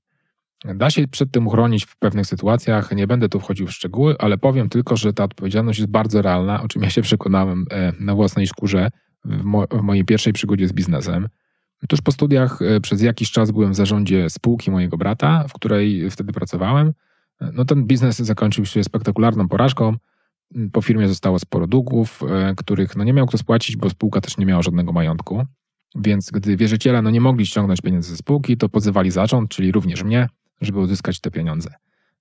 Da 0.65 0.91
się 0.91 1.09
przed 1.09 1.31
tym 1.31 1.47
uchronić 1.47 1.85
w 1.85 1.97
pewnych 1.97 2.27
sytuacjach. 2.27 2.93
Nie 2.93 3.07
będę 3.07 3.29
tu 3.29 3.41
wchodził 3.41 3.67
w 3.67 3.73
szczegóły, 3.73 4.17
ale 4.19 4.39
powiem 4.39 4.69
tylko, 4.69 4.97
że 4.97 5.13
ta 5.13 5.25
odpowiedzialność 5.25 5.79
jest 5.79 5.91
bardzo 5.91 6.23
realna, 6.23 6.63
o 6.63 6.69
czym 6.69 6.83
ja 6.83 6.91
się 6.91 7.03
przekonałem 7.03 7.67
e, 7.71 7.93
na 8.01 8.15
własnej 8.15 8.47
skórze 8.47 8.91
w, 9.25 9.45
mo 9.45 9.67
w 9.71 9.83
mojej 9.83 10.05
pierwszej 10.05 10.33
przygodzie 10.33 10.69
z 10.69 10.73
biznesem. 10.73 11.29
Tuż 11.89 12.01
po 12.01 12.13
studiach 12.13 12.63
e, 12.63 12.81
przez 12.81 13.03
jakiś 13.03 13.31
czas 13.31 13.51
byłem 13.51 13.73
w 13.73 13.77
zarządzie 13.77 14.31
spółki 14.31 14.71
mojego 14.71 14.97
brata, 14.97 15.45
w 15.49 15.53
której 15.53 16.11
wtedy 16.11 16.33
pracowałem. 16.33 16.93
E, 17.41 17.51
no 17.53 17.65
ten 17.65 17.85
biznes 17.85 18.19
zakończył 18.19 18.67
się 18.67 18.85
spektakularną 18.85 19.49
porażką. 19.49 19.97
Po 20.73 20.83
firmie 20.83 21.09
zostało 21.09 21.39
sporo 21.39 21.67
długów, 21.67 22.21
których 22.57 22.97
no 22.97 23.05
nie 23.05 23.13
miał 23.13 23.27
kto 23.27 23.39
spłacić, 23.39 23.77
bo 23.77 23.91
spółka 23.91 24.21
też 24.21 24.39
nie 24.39 24.47
miała 24.47 24.63
żadnego 24.63 24.93
majątku. 24.93 25.47
Więc 25.95 26.31
gdy 26.31 26.57
wierzyciele 26.57 27.03
no 27.03 27.11
nie 27.11 27.21
mogli 27.21 27.47
ściągnąć 27.47 27.81
pieniędzy 27.81 28.11
ze 28.11 28.17
spółki, 28.17 28.57
to 28.57 28.69
pozywali 28.69 29.11
zarząd, 29.11 29.51
czyli 29.51 29.73
również 29.73 30.05
mnie, 30.05 30.29
żeby 30.61 30.79
uzyskać 30.79 31.21
te 31.21 31.31
pieniądze. 31.31 31.71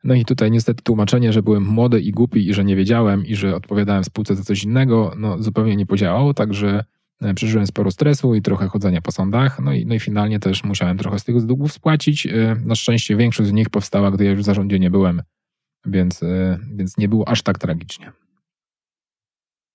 No 0.04 0.14
i 0.14 0.26
tutaj 0.26 0.52
niestety 0.52 0.84
tłumaczenie, 0.84 1.34
że 1.34 1.44
byłem 1.44 1.64
młody 1.64 2.02
i 2.02 2.12
głupi 2.12 2.50
i 2.50 2.54
że 2.54 2.66
nie 2.66 2.76
wiedziałem 2.76 3.26
i 3.26 3.36
że 3.36 3.56
odpowiadałem 3.56 4.04
spółce 4.04 4.36
za 4.36 4.44
coś 4.44 4.64
innego, 4.64 5.14
no 5.18 5.44
zupełnie 5.44 5.76
nie 5.76 5.86
podziałało, 5.86 6.34
także 6.34 6.84
e, 7.22 7.34
przeżyłem 7.34 7.68
sporo 7.68 7.92
stresu 7.92 8.36
i 8.36 8.42
trochę 8.42 8.68
chodzenia 8.68 9.02
po 9.02 9.12
sądach, 9.12 9.60
no 9.60 9.74
i, 9.74 9.86
no 9.86 9.96
i 9.96 10.00
finalnie 10.00 10.40
też 10.40 10.64
musiałem 10.64 10.98
trochę 10.98 11.20
z 11.20 11.24
tych 11.24 11.46
długów 11.46 11.74
spłacić. 11.74 12.28
E, 12.28 12.56
na 12.66 12.76
szczęście 12.76 13.16
większość 13.16 13.50
z 13.50 13.54
nich 13.54 13.70
powstała, 13.70 14.12
gdy 14.12 14.26
ja 14.26 14.32
już 14.32 14.40
w 14.40 14.44
zarządzie 14.46 14.80
nie 14.80 14.90
byłem, 14.90 15.22
więc, 15.86 16.24
e, 16.24 16.60
więc 16.74 16.98
nie 16.98 17.10
było 17.10 17.28
aż 17.28 17.44
tak 17.44 17.60
tragicznie. 17.60 18.12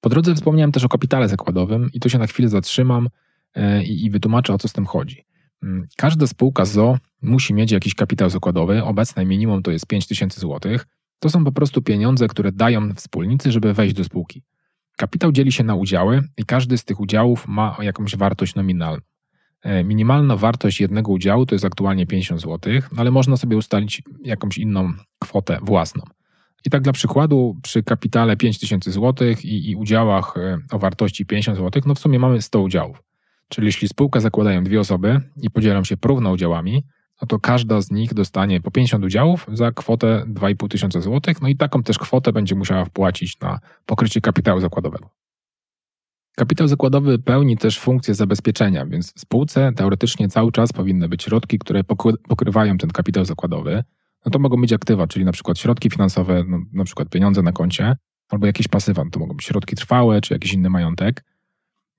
Po 0.01 0.09
drodze 0.09 0.35
wspomniałem 0.35 0.73
też 0.73 0.85
o 0.85 0.89
kapitale 0.89 1.29
zakładowym 1.29 1.91
i 1.93 2.01
tu 2.01 2.11
się 2.11 2.19
na 2.19 2.27
chwilę 2.27 2.49
zatrzymam 2.49 3.09
i, 3.85 4.05
i 4.05 4.11
wytłumaczę, 4.11 4.55
o 4.55 4.59
co 4.59 4.69
z 4.69 4.73
tym 4.73 4.87
chodzi. 4.87 5.27
Mm, 5.63 5.87
każda 5.97 6.27
spółka 6.27 6.65
ZO 6.65 6.99
musi 7.23 7.55
mieć 7.55 7.73
jakiś 7.73 7.95
kapitał 7.95 8.31
zakładowy. 8.31 8.85
Obecne 8.85 9.25
minimum 9.25 9.63
to 9.63 9.71
jest 9.71 9.87
5000 9.87 10.41
zł. 10.41 10.79
To 11.19 11.31
są 11.31 11.45
po 11.45 11.53
prostu 11.53 11.83
pieniądze, 11.83 12.29
które 12.29 12.53
dają 12.53 12.95
wspólnicy, 12.95 13.53
żeby 13.53 13.75
wejść 13.75 13.95
do 13.95 14.05
spółki. 14.05 14.43
Kapitał 14.97 15.33
dzieli 15.33 15.53
się 15.53 15.65
na 15.65 15.75
udziały 15.75 16.23
i 16.37 16.45
każdy 16.45 16.79
z 16.79 16.85
tych 16.85 17.01
udziałów 17.01 17.49
ma 17.49 17.77
jakąś 17.81 18.17
wartość 18.17 18.55
nominalną. 18.55 19.01
E, 19.63 19.85
minimalna 19.85 20.37
wartość 20.37 20.81
jednego 20.81 21.13
udziału 21.13 21.47
to 21.47 21.55
jest 21.55 21.65
aktualnie 21.65 22.07
50 22.07 22.41
zł, 22.41 22.73
ale 22.97 23.11
można 23.11 23.37
sobie 23.37 23.57
ustalić 23.57 24.03
jakąś 24.23 24.59
inną 24.59 24.93
kwotę 25.19 25.59
własną. 25.63 26.03
I 26.65 26.71
tak 26.71 26.83
dla 26.83 26.93
przykładu, 26.93 27.57
przy 27.63 27.83
kapitale 27.83 28.37
5000 28.37 28.93
zł 28.93 29.29
i, 29.45 29.71
i 29.71 29.77
udziałach 29.77 30.35
e, 30.37 30.59
o 30.73 30.79
wartości 30.79 31.27
50 31.27 31.59
zł, 31.59 31.83
no 31.87 31.95
w 31.95 31.99
sumie 31.99 32.19
mamy 32.19 32.43
100 32.43 32.63
udziałów. 32.63 33.03
Czyli 33.49 33.67
jeśli 33.67 33.89
spółkę 33.89 34.21
zakładają 34.21 34.65
dwie 34.65 34.81
osoby 34.81 35.21
i 35.43 35.51
podzielą 35.51 35.85
się 35.85 35.97
równo 36.05 36.31
udziałami, 36.31 36.85
no 37.23 37.27
to 37.27 37.39
każda 37.39 37.81
z 37.81 37.91
nich 37.91 38.15
dostanie 38.15 38.61
po 38.61 38.71
50 38.71 39.05
udziałów 39.05 39.47
za 39.53 39.73
kwotę 39.73 40.25
2,5 40.29 40.69
tysiąca 40.69 41.01
złotych, 41.01 41.43
no 41.43 41.49
i 41.49 41.57
taką 41.57 41.83
też 41.83 41.99
kwotę 41.99 42.33
będzie 42.33 42.55
musiała 42.55 42.85
wpłacić 42.85 43.41
na 43.41 43.61
pokrycie 43.87 44.21
kapitału 44.21 44.61
zakładowego. 44.61 45.11
Kapitał 46.39 46.69
zakładowy 46.69 47.19
pełni 47.19 47.57
też 47.57 47.81
funkcję 47.81 48.15
zabezpieczenia, 48.15 48.87
więc 48.87 49.15
w 49.15 49.21
spółce 49.21 49.73
teoretycznie 49.77 50.29
cały 50.29 50.53
czas 50.53 50.73
powinny 50.73 51.09
być 51.09 51.23
środki, 51.23 51.59
które 51.59 51.85
pokrywają 52.29 52.79
ten 52.79 52.91
kapitał 52.91 53.25
zakładowy. 53.25 53.85
No 54.25 54.31
to 54.31 54.39
mogą 54.39 54.61
być 54.61 54.73
aktywa, 54.73 55.07
czyli 55.07 55.25
na 55.25 55.33
przykład 55.33 55.59
środki 55.59 55.91
finansowe, 55.91 56.45
no, 56.49 56.59
na 56.73 56.85
przykład 56.85 57.09
pieniądze 57.09 57.43
na 57.43 57.53
koncie, 57.53 57.97
albo 58.29 58.47
jakieś 58.47 58.69
pasywa, 58.69 59.05
no 59.05 59.11
to 59.11 59.21
mogą 59.21 59.35
być 59.35 59.47
środki 59.47 59.77
trwałe, 59.77 60.21
czy 60.21 60.35
jakiś 60.35 60.53
inny 60.53 60.71
majątek. 60.71 61.25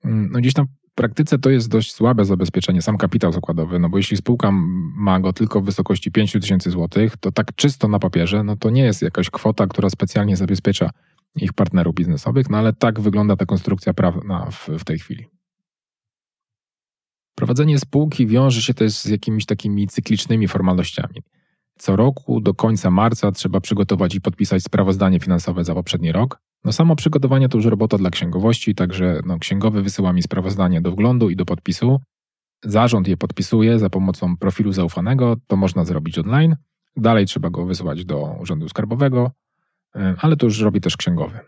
Mm, 0.04 0.30
no 0.32 0.38
gdzieś 0.38 0.54
tam 0.54 0.66
praktyce 0.94 1.38
to 1.38 1.50
jest 1.50 1.68
dość 1.68 1.94
słabe 1.94 2.24
zabezpieczenie, 2.24 2.82
sam 2.82 2.98
kapitał 2.98 3.32
zakładowy, 3.32 3.78
no 3.78 3.88
bo 3.88 3.96
jeśli 3.96 4.16
spółka 4.16 4.50
ma 4.96 5.20
go 5.20 5.32
tylko 5.32 5.60
w 5.60 5.64
wysokości 5.64 6.12
5 6.12 6.32
tysięcy 6.32 6.70
złotych, 6.70 7.16
to 7.16 7.32
tak 7.32 7.54
czysto 7.54 7.88
na 7.88 7.98
papierze, 7.98 8.44
no 8.44 8.56
to 8.56 8.70
nie 8.70 8.82
jest 8.82 9.02
jakaś 9.02 9.30
kwota, 9.30 9.66
która 9.66 9.90
specjalnie 9.90 10.36
zabezpiecza 10.36 10.90
ich 11.34 11.52
partnerów 11.52 11.94
biznesowych, 11.94 12.50
no 12.50 12.58
ale 12.58 12.72
tak 12.72 13.00
wygląda 13.00 13.36
ta 13.36 13.46
konstrukcja 13.46 13.94
prawna 13.94 14.50
w, 14.50 14.68
w 14.78 14.84
tej 14.84 14.98
chwili. 14.98 15.26
Prowadzenie 17.34 17.78
spółki 17.78 18.26
wiąże 18.26 18.62
się 18.62 18.74
też 18.74 18.92
z 18.92 19.06
jakimiś 19.06 19.46
takimi 19.46 19.86
cyklicznymi 19.86 20.48
formalnościami. 20.48 21.22
Co 21.78 21.96
roku 21.96 22.40
do 22.40 22.54
końca 22.54 22.90
marca 22.90 23.32
trzeba 23.32 23.60
przygotować 23.60 24.14
i 24.14 24.20
podpisać 24.20 24.62
sprawozdanie 24.62 25.20
finansowe 25.20 25.64
za 25.64 25.74
poprzedni 25.74 26.12
rok. 26.12 26.40
No 26.64 26.72
samo 26.72 26.96
przygotowanie 26.96 27.48
to 27.48 27.58
już 27.58 27.66
robota 27.66 27.98
dla 27.98 28.10
księgowości, 28.10 28.74
także 28.74 29.20
no, 29.26 29.38
księgowy 29.38 29.82
wysyła 29.82 30.12
mi 30.12 30.22
sprawozdanie 30.22 30.80
do 30.80 30.90
wglądu 30.90 31.30
i 31.30 31.36
do 31.36 31.44
podpisu. 31.44 32.00
Zarząd 32.64 33.08
je 33.08 33.16
podpisuje 33.16 33.78
za 33.78 33.90
pomocą 33.90 34.36
profilu 34.36 34.72
zaufanego, 34.72 35.36
to 35.46 35.56
można 35.56 35.84
zrobić 35.84 36.18
online. 36.18 36.56
Dalej 36.96 37.26
trzeba 37.26 37.50
go 37.50 37.66
wysłać 37.66 38.04
do 38.04 38.36
Urzędu 38.40 38.68
Skarbowego, 38.68 39.30
ale 40.18 40.36
to 40.36 40.46
już 40.46 40.60
robi 40.60 40.80
też 40.80 40.96
księgowy. 40.96 41.38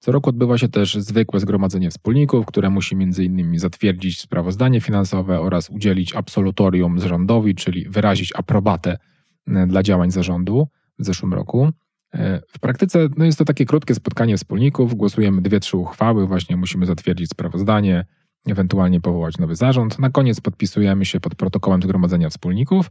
Co 0.00 0.12
roku 0.12 0.30
odbywa 0.30 0.58
się 0.58 0.68
też 0.68 0.94
zwykłe 0.94 1.40
zgromadzenie 1.40 1.90
wspólników, 1.90 2.46
które 2.46 2.70
musi 2.70 2.94
m.in. 2.94 3.58
zatwierdzić 3.58 4.20
sprawozdanie 4.20 4.80
finansowe 4.80 5.40
oraz 5.40 5.70
udzielić 5.70 6.14
absolutorium 6.14 7.00
zarządowi, 7.00 7.54
czyli 7.54 7.88
wyrazić 7.88 8.32
aprobatę 8.36 8.98
e, 9.46 9.66
dla 9.66 9.82
działań 9.82 10.10
zarządu 10.10 10.68
w 10.98 11.04
zeszłym 11.04 11.34
roku. 11.34 11.72
E, 12.14 12.40
w 12.48 12.58
praktyce 12.58 13.08
no 13.16 13.24
jest 13.24 13.38
to 13.38 13.44
takie 13.44 13.66
krótkie 13.66 13.94
spotkanie 13.94 14.36
wspólników, 14.36 14.94
głosujemy 14.94 15.42
dwie, 15.42 15.60
trzy 15.60 15.76
uchwały, 15.76 16.26
właśnie 16.26 16.56
musimy 16.56 16.86
zatwierdzić 16.86 17.30
sprawozdanie, 17.30 18.04
ewentualnie 18.46 19.00
powołać 19.00 19.38
nowy 19.38 19.54
zarząd. 19.54 19.98
Na 19.98 20.10
koniec 20.10 20.40
podpisujemy 20.40 21.04
się 21.04 21.20
pod 21.20 21.34
protokołem 21.34 21.82
zgromadzenia 21.82 22.28
wspólników 22.28 22.90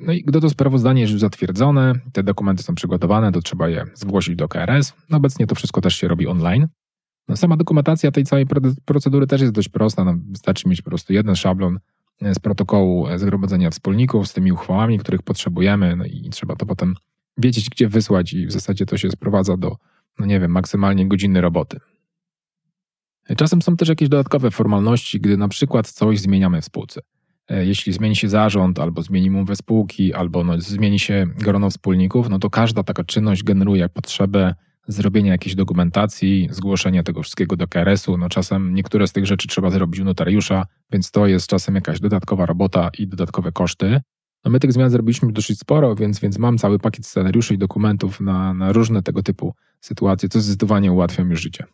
no 0.00 0.12
i 0.12 0.22
gdy 0.22 0.40
to 0.40 0.50
sprawozdanie 0.50 1.00
jest 1.00 1.12
już 1.12 1.20
zatwierdzone, 1.20 1.94
te 2.12 2.22
dokumenty 2.22 2.62
są 2.62 2.74
przygotowane, 2.74 3.32
to 3.32 3.42
trzeba 3.42 3.68
je 3.68 3.84
zgłosić 3.94 4.36
do 4.36 4.48
KRS. 4.48 4.92
No 5.10 5.16
obecnie 5.16 5.46
to 5.46 5.54
wszystko 5.54 5.80
też 5.80 5.96
się 5.96 6.08
robi 6.08 6.26
online. 6.26 6.68
No 7.28 7.36
sama 7.36 7.56
dokumentacja 7.56 8.10
tej 8.10 8.24
całej 8.24 8.46
procedury 8.84 9.26
też 9.26 9.40
jest 9.40 9.52
dość 9.52 9.68
prosta. 9.68 10.04
No 10.04 10.14
wystarczy 10.30 10.68
mieć 10.68 10.82
po 10.82 10.90
prostu 10.90 11.12
jeden 11.12 11.36
szablon 11.36 11.78
e, 12.22 12.34
z 12.34 12.38
protokołu 12.38 13.08
e, 13.08 13.18
zgromadzenia 13.18 13.70
wspólników, 13.70 14.28
z 14.28 14.32
tymi 14.32 14.52
uchwałami, 14.52 14.98
których 14.98 15.22
potrzebujemy, 15.22 15.96
no 15.96 16.04
i 16.04 16.30
trzeba 16.30 16.56
to 16.56 16.66
potem 16.66 16.94
wiedzieć, 17.38 17.70
gdzie 17.70 17.88
wysłać 17.88 18.32
i 18.32 18.46
w 18.46 18.52
zasadzie 18.52 18.86
to 18.86 18.98
się 18.98 19.10
sprowadza 19.10 19.56
do, 19.56 19.76
no 20.18 20.26
nie 20.26 20.40
wiem, 20.40 20.50
maksymalnie 20.50 21.08
godziny 21.08 21.40
roboty. 21.40 21.80
Czasem 23.36 23.62
są 23.62 23.76
też 23.76 23.88
jakieś 23.88 24.08
dodatkowe 24.08 24.50
formalności, 24.50 25.20
gdy 25.20 25.36
na 25.36 25.48
przykład 25.48 25.90
coś 25.90 26.20
zmieniamy 26.20 26.60
w 26.60 26.64
spółce. 26.64 27.00
E, 27.48 27.66
jeśli 27.66 27.92
zmieni 27.92 28.16
się 28.16 28.28
zarząd, 28.28 28.78
albo 28.78 29.02
zmieni 29.02 29.30
umowę 29.30 29.56
spółki, 29.56 30.14
albo 30.14 30.44
no, 30.44 30.60
zmieni 30.60 30.98
się 30.98 31.26
grono 31.38 31.70
wspólników, 31.70 32.28
no 32.28 32.38
to 32.38 32.50
każda 32.50 32.82
taka 32.82 33.04
czynność 33.04 33.42
generuje 33.42 33.88
potrzebę 33.88 34.54
zrobienia 34.88 35.32
jakiejś 35.32 35.54
dokumentacji, 35.54 36.48
zgłoszenia 36.50 37.02
tego 37.02 37.22
wszystkiego 37.22 37.56
do 37.56 37.68
KRS-u. 37.68 38.18
No 38.18 38.28
czasem 38.28 38.74
niektóre 38.74 39.06
z 39.06 39.12
tych 39.12 39.26
rzeczy 39.26 39.48
trzeba 39.48 39.70
zrobić 39.70 40.00
u 40.00 40.04
notariusza, 40.04 40.66
więc 40.92 41.10
to 41.10 41.26
jest 41.26 41.46
czasem 41.46 41.74
jakaś 41.74 42.00
dodatkowa 42.00 42.46
robota 42.46 42.90
i 42.98 43.06
dodatkowe 43.06 43.52
koszty. 43.52 44.00
No 44.44 44.50
my 44.50 44.60
tych 44.60 44.72
zmian 44.72 44.90
zrobiliśmy 44.90 45.32
dosyć 45.32 45.58
sporo, 45.58 45.94
więc, 45.94 46.20
więc 46.20 46.38
mam 46.38 46.58
cały 46.58 46.78
pakiet 46.78 47.06
scenariuszy 47.06 47.54
i 47.54 47.58
dokumentów 47.58 48.20
na, 48.20 48.54
na 48.54 48.72
różne 48.72 49.02
tego 49.02 49.22
typu 49.22 49.54
sytuacje, 49.80 50.28
co 50.28 50.40
zdecydowanie 50.40 50.92
ułatwia 50.92 51.24
mi 51.24 51.36
życie. 51.36 51.64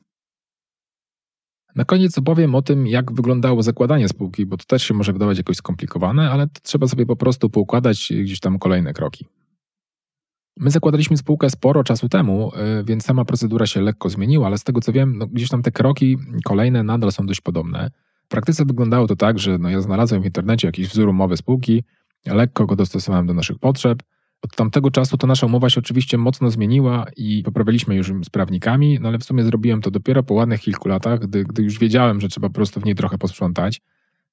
Na 1.77 1.85
koniec 1.85 2.19
opowiem 2.19 2.55
o 2.55 2.63
tym, 2.63 2.87
jak 2.87 3.13
wyglądało 3.13 3.63
zakładanie 3.63 4.09
spółki, 4.09 4.47
bo 4.47 4.57
to 4.57 4.65
też 4.65 4.83
się 4.83 4.95
może 4.95 5.13
wydawać 5.13 5.39
jakoś 5.39 5.57
skomplikowane, 5.57 6.31
ale 6.31 6.47
trzeba 6.63 6.89
sobie 6.89 7.07
po 7.07 7.17
prostu 7.17 7.51
poukładać 7.51 8.13
gdzieś 8.23 8.41
tam 8.41 8.59
kolejne 8.59 8.93
kroki. 8.93 9.27
My 10.57 10.71
zakładaliśmy 10.71 11.17
spółkę 11.17 11.51
sporo 11.51 11.85
czasu 11.85 12.09
temu, 12.09 12.53
y, 12.81 12.85
więc 12.85 13.05
sama 13.05 13.25
procedura 13.25 13.67
się 13.67 13.81
lekko 13.81 14.09
zmieniła, 14.09 14.47
ale 14.47 14.59
z 14.59 14.65
tego 14.65 14.81
co 14.81 14.93
wiem, 14.93 15.19
no 15.19 15.27
gdzieś 15.27 15.49
tam 15.49 15.63
te 15.63 15.71
kroki 15.71 16.19
kolejne 16.45 16.83
nadal 16.83 17.13
są 17.13 17.27
dość 17.27 17.41
podobne. 17.41 17.91
W 18.25 18.29
praktyce 18.29 18.65
wyglądało 18.65 19.07
to 19.07 19.17
tak, 19.17 19.39
że 19.39 19.59
no 19.59 19.69
ja 19.71 19.81
znalazłem 19.81 20.23
w 20.23 20.25
internecie 20.25 20.69
jakiś 20.69 20.89
wzór 20.89 21.09
umowy 21.09 21.37
spółki, 21.37 21.85
lekko 22.27 22.67
go 22.67 22.77
dostosowałem 22.77 23.27
do 23.27 23.35
naszych 23.35 23.59
potrzeb, 23.59 24.03
od 24.43 24.57
tamtego 24.57 24.91
czasu 24.91 25.17
to 25.17 25.27
nasza 25.27 25.47
umowa 25.47 25.71
się 25.71 25.81
oczywiście 25.81 26.19
mocno 26.19 26.51
zmieniła 26.51 27.07
i 27.17 27.43
poprawiliśmy 27.43 27.97
już 27.97 28.13
z 28.25 28.31
prawnikami, 28.31 28.99
no 29.01 29.09
ale 29.09 29.19
w 29.19 29.25
sumie 29.25 29.45
zrobiłem 29.45 29.81
to 29.81 29.91
dopiero 29.91 30.23
po 30.23 30.35
ładnych 30.35 30.61
kilku 30.61 30.89
latach, 30.89 31.21
gdy, 31.21 31.45
gdy 31.45 31.63
już 31.63 31.79
wiedziałem, 31.79 32.21
że 32.21 32.29
trzeba 32.29 32.49
po 32.49 32.55
prostu 32.55 32.81
w 32.81 32.85
niej 32.85 32.95
trochę 32.95 33.19
posprzątać. 33.19 33.81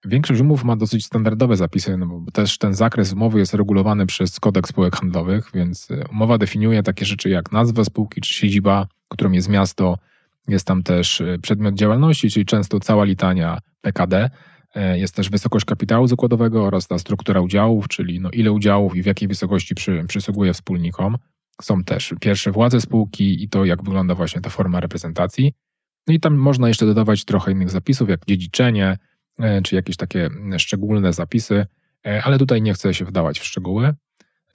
Większość 0.05 0.41
umów 0.41 0.63
ma 0.63 0.75
dosyć 0.75 1.05
standardowe 1.05 1.55
zapisy, 1.55 1.97
no 1.97 2.07
bo 2.07 2.31
też 2.31 2.57
ten 2.57 2.73
zakres 2.73 3.13
umowy 3.13 3.39
jest 3.39 3.53
regulowany 3.53 4.05
przez 4.05 4.39
kodeks 4.39 4.69
spółek 4.69 4.95
handlowych, 4.95 5.49
więc 5.53 5.91
e, 5.91 6.03
umowa 6.11 6.37
definiuje 6.37 6.83
takie 6.83 7.05
rzeczy 7.05 7.29
jak 7.29 7.51
nazwa 7.51 7.83
spółki 7.83 8.21
czy 8.21 8.33
siedziba, 8.33 8.87
którą 9.07 9.31
jest 9.31 9.49
miasto. 9.49 9.97
Jest 10.47 10.67
tam 10.67 10.83
też 10.83 11.21
e, 11.21 11.37
przedmiot 11.41 11.75
działalności, 11.75 12.29
czyli 12.29 12.45
często 12.45 12.79
cała 12.79 13.03
litania 13.03 13.57
PKD. 13.81 14.29
E, 14.77 14.99
jest 14.99 15.15
też 15.15 15.29
wysokość 15.29 15.65
kapitału 15.65 16.07
zakładowego 16.07 16.65
oraz 16.65 16.87
ta 16.87 16.99
struktura 16.99 17.41
udziałów, 17.41 17.87
czyli 17.87 18.19
no 18.19 18.29
ile 18.29 18.51
udziałów 18.51 18.95
i 18.95 19.03
w 19.03 19.05
jakiej 19.05 19.27
wysokości 19.27 19.75
przy, 19.75 20.03
przysługuje 20.07 20.53
wspólnikom. 20.53 21.17
Są 21.61 21.83
też 21.83 22.13
pierwsze 22.21 22.51
władze 22.51 22.81
spółki 22.81 23.43
i 23.43 23.49
to, 23.49 23.65
jak 23.65 23.83
wygląda 23.83 24.15
właśnie 24.15 24.41
ta 24.41 24.49
forma 24.49 24.79
reprezentacji. 24.79 25.53
No 26.07 26.13
i 26.13 26.19
tam 26.19 26.35
można 26.35 26.67
jeszcze 26.67 26.85
dodawać 26.85 27.25
trochę 27.25 27.51
innych 27.51 27.69
zapisów, 27.69 28.09
jak 28.09 28.25
dziedziczenie, 28.27 28.97
e, 29.39 29.61
czy 29.61 29.75
jakieś 29.75 29.97
takie 29.97 30.29
szczególne 30.57 31.13
zapisy, 31.13 31.65
e, 32.05 32.23
ale 32.23 32.37
tutaj 32.37 32.61
nie 32.61 32.73
chcę 32.73 32.93
się 32.93 33.05
wdawać 33.05 33.39
w 33.39 33.45
szczegóły. 33.45 33.93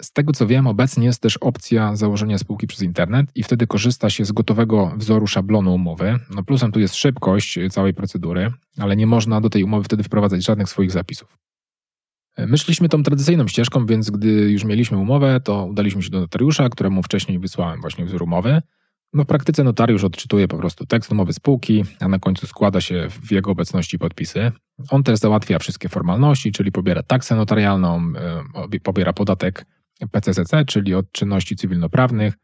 Z 0.03 0.12
tego 0.12 0.33
co 0.33 0.47
wiem, 0.47 0.67
obecnie 0.67 1.07
jest 1.07 1.23
też 1.23 1.37
opcja 1.37 1.97
założenia 1.97 2.38
spółki 2.38 2.67
przez 2.67 2.83
internet 2.83 3.27
i 3.35 3.43
wtedy 3.43 3.67
korzysta 3.67 4.11
się 4.11 4.25
z 4.25 4.33
gotowego 4.33 4.93
wzoru 4.97 5.27
szablonu 5.27 5.75
umowy. 5.75 6.19
No 6.31 6.43
plusem 6.43 6.73
tu 6.73 6.81
jest 6.81 6.95
szybkość 6.95 7.59
całej 7.71 7.95
procedury, 7.95 8.53
ale 8.79 8.97
nie 8.97 9.07
można 9.07 9.41
do 9.41 9.51
tej 9.51 9.65
umowy 9.65 9.85
wtedy 9.85 10.03
wprowadzać 10.03 10.45
żadnych 10.45 10.69
swoich 10.69 10.91
zapisów. 10.91 11.38
My 12.38 12.59
szliśmy 12.59 12.88
tą 12.88 13.03
tradycyjną 13.03 13.49
ścieżką, 13.49 13.87
więc 13.87 14.11
gdy 14.11 14.29
już 14.29 14.65
mieliśmy 14.65 14.99
umowę, 14.99 15.41
to 15.41 15.65
udaliśmy 15.65 16.03
się 16.03 16.11
do 16.11 16.21
notariusza, 16.21 16.69
któremu 16.69 17.03
wcześniej 17.03 17.38
wysłałem 17.38 17.81
właśnie 17.81 18.05
wzór 18.05 18.23
umowy. 18.23 18.62
No 19.12 19.25
w 19.25 19.27
praktyce 19.27 19.65
notariusz 19.65 20.05
odczytuje 20.05 20.49
po 20.49 20.57
prostu 20.57 20.87
tekst 20.87 21.12
umowy 21.12 21.33
spółki, 21.33 21.85
a 22.01 22.09
na 22.09 22.19
końcu 22.19 22.47
składa 22.47 22.81
się 22.81 23.09
w 23.11 23.33
jego 23.33 23.51
obecności 23.51 23.99
podpisy. 23.99 24.53
On 24.91 25.03
też 25.03 25.19
załatwia 25.19 25.59
wszystkie 25.59 25.88
formalności, 25.88 26.53
czyli 26.53 26.73
pobiera 26.73 27.03
taksę 27.03 27.37
notarialną, 27.37 28.12
pobiera 28.83 29.12
podatek 29.12 29.67
PCCC, 30.11 30.64
czyli 30.64 30.94
od 30.94 31.12
czynności 31.12 31.57
cywilnoprawnych. 31.57 32.35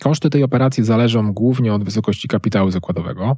Koszty 0.00 0.30
tej 0.30 0.42
operacji 0.42 0.84
zależą 0.84 1.32
głównie 1.32 1.74
od 1.74 1.84
wysokości 1.84 2.28
kapitału 2.28 2.70
zakładowego, 2.70 3.36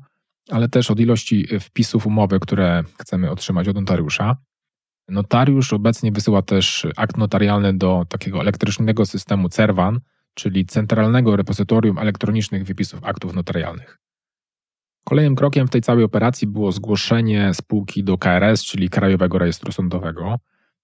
ale 0.51 0.69
też 0.69 0.91
od 0.91 1.01
ilości 1.01 1.59
wpisów 1.61 2.07
umowy, 2.07 2.41
które 2.41 2.85
chcemy 3.01 3.31
otrzymać 3.31 3.69
od 3.69 3.77
notariusza. 3.77 4.37
Notariusz 5.09 5.73
obecnie 5.73 6.13
wysyła 6.13 6.43
też 6.43 6.87
akt 6.97 7.17
notarialny 7.17 7.75
do 7.75 8.07
takiego 8.09 8.41
elektronicznego 8.41 9.07
systemu 9.07 9.49
CERWAN, 9.49 10.01
czyli 10.35 10.67
Centralnego 10.67 11.37
Repozytorium 11.37 11.99
Elektronicznych 11.99 12.65
Wypisów 12.65 13.05
Aktów 13.05 13.35
Notarialnych. 13.35 13.99
Kolejnym 15.05 15.37
krokiem 15.37 15.67
w 15.67 15.71
tej 15.71 15.81
całej 15.83 16.05
operacji 16.05 16.49
było 16.49 16.73
zgłoszenie 16.73 17.55
spółki 17.55 18.05
do 18.05 18.19
KRS, 18.19 18.65
czyli 18.65 18.91
Krajowego 18.91 19.39
Rejestru 19.39 19.73
Sądowego. 19.73 20.37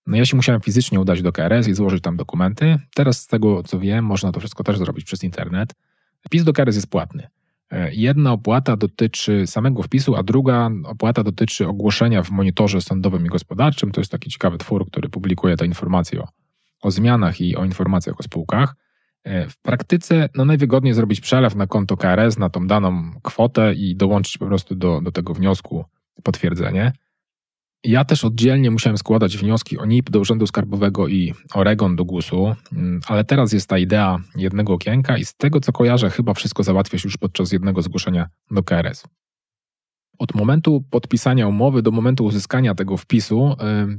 No 0.08 0.16
ja 0.16 0.24
się 0.24 0.36
musiałem 0.36 0.60
fizycznie 0.60 1.00
udać 1.00 1.22
do 1.22 1.32
KRS 1.32 1.68
i 1.68 1.74
złożyć 1.74 2.02
tam 2.02 2.16
dokumenty. 2.16 2.78
Teraz 2.94 3.20
z 3.20 3.26
tego 3.26 3.62
co 3.62 3.78
wiem, 3.78 4.04
można 4.04 4.32
to 4.32 4.40
wszystko 4.40 4.64
też 4.64 4.78
zrobić 4.78 5.04
przez 5.04 5.24
internet. 5.24 5.74
Wpis 6.26 6.44
do 6.44 6.52
KRS 6.52 6.74
jest 6.74 6.90
płatny. 6.90 7.28
E, 7.70 7.94
jedna 7.94 8.32
opłata 8.32 8.76
dotyczy 8.76 9.46
samego 9.46 9.82
wpisu, 9.82 10.16
a 10.16 10.22
druga 10.22 10.70
opłata 10.84 11.22
dotyczy 11.22 11.66
ogłoszenia 11.66 12.22
w 12.22 12.30
monitorze 12.30 12.80
sądowym 12.80 13.26
i 13.26 13.28
gospodarczym. 13.28 13.92
To 13.92 14.00
jest 14.00 14.10
taki 14.10 14.30
ciekawy 14.30 14.58
twór, 14.58 14.86
który 14.86 15.08
publikuje 15.08 15.56
te 15.56 15.66
informacje 15.66 16.22
o, 16.22 16.28
o 16.82 16.90
zmianach 16.90 17.40
i 17.40 17.56
o 17.56 17.64
informacjach 17.64 18.20
o 18.20 18.22
spółkach. 18.22 18.74
E, 19.24 19.48
w 19.48 19.58
praktyce 19.58 20.28
no 20.34 20.44
najwygodniej 20.44 20.94
zrobić 20.94 21.20
przelew 21.20 21.54
na 21.54 21.66
konto 21.66 21.96
KRS 21.96 22.38
na 22.38 22.50
tą 22.50 22.66
daną 22.66 23.10
kwotę 23.22 23.74
i 23.74 23.96
dołączyć 23.96 24.38
po 24.38 24.46
prostu 24.46 24.74
do, 24.74 25.00
do 25.00 25.12
tego 25.12 25.34
wniosku 25.34 25.84
potwierdzenie. 26.22 26.92
Ja 27.84 28.04
też 28.04 28.24
oddzielnie 28.24 28.70
musiałem 28.70 28.98
składać 28.98 29.36
wnioski 29.36 29.78
o 29.78 29.84
NIP 29.84 30.10
do 30.10 30.20
Urzędu 30.20 30.46
Skarbowego 30.46 31.08
i 31.08 31.34
Oregon 31.54 31.96
do 31.96 32.04
GUS-u, 32.04 32.54
mm, 32.72 33.00
ale 33.06 33.24
teraz 33.24 33.52
jest 33.52 33.68
ta 33.68 33.78
idea 33.78 34.18
jednego 34.36 34.72
okienka 34.72 35.16
i 35.16 35.24
z 35.24 35.34
tego 35.34 35.60
co 35.60 35.72
kojarzę, 35.72 36.10
chyba 36.10 36.34
wszystko 36.34 36.62
załatwia 36.62 36.98
się 36.98 37.06
już 37.06 37.16
podczas 37.16 37.52
jednego 37.52 37.82
zgłoszenia 37.82 38.28
do 38.50 38.62
KRS. 38.62 39.04
Od 40.18 40.34
momentu 40.34 40.84
podpisania 40.90 41.48
umowy 41.48 41.82
do 41.82 41.90
momentu 41.90 42.24
uzyskania 42.24 42.74
tego 42.74 42.96
wpisu 42.96 43.56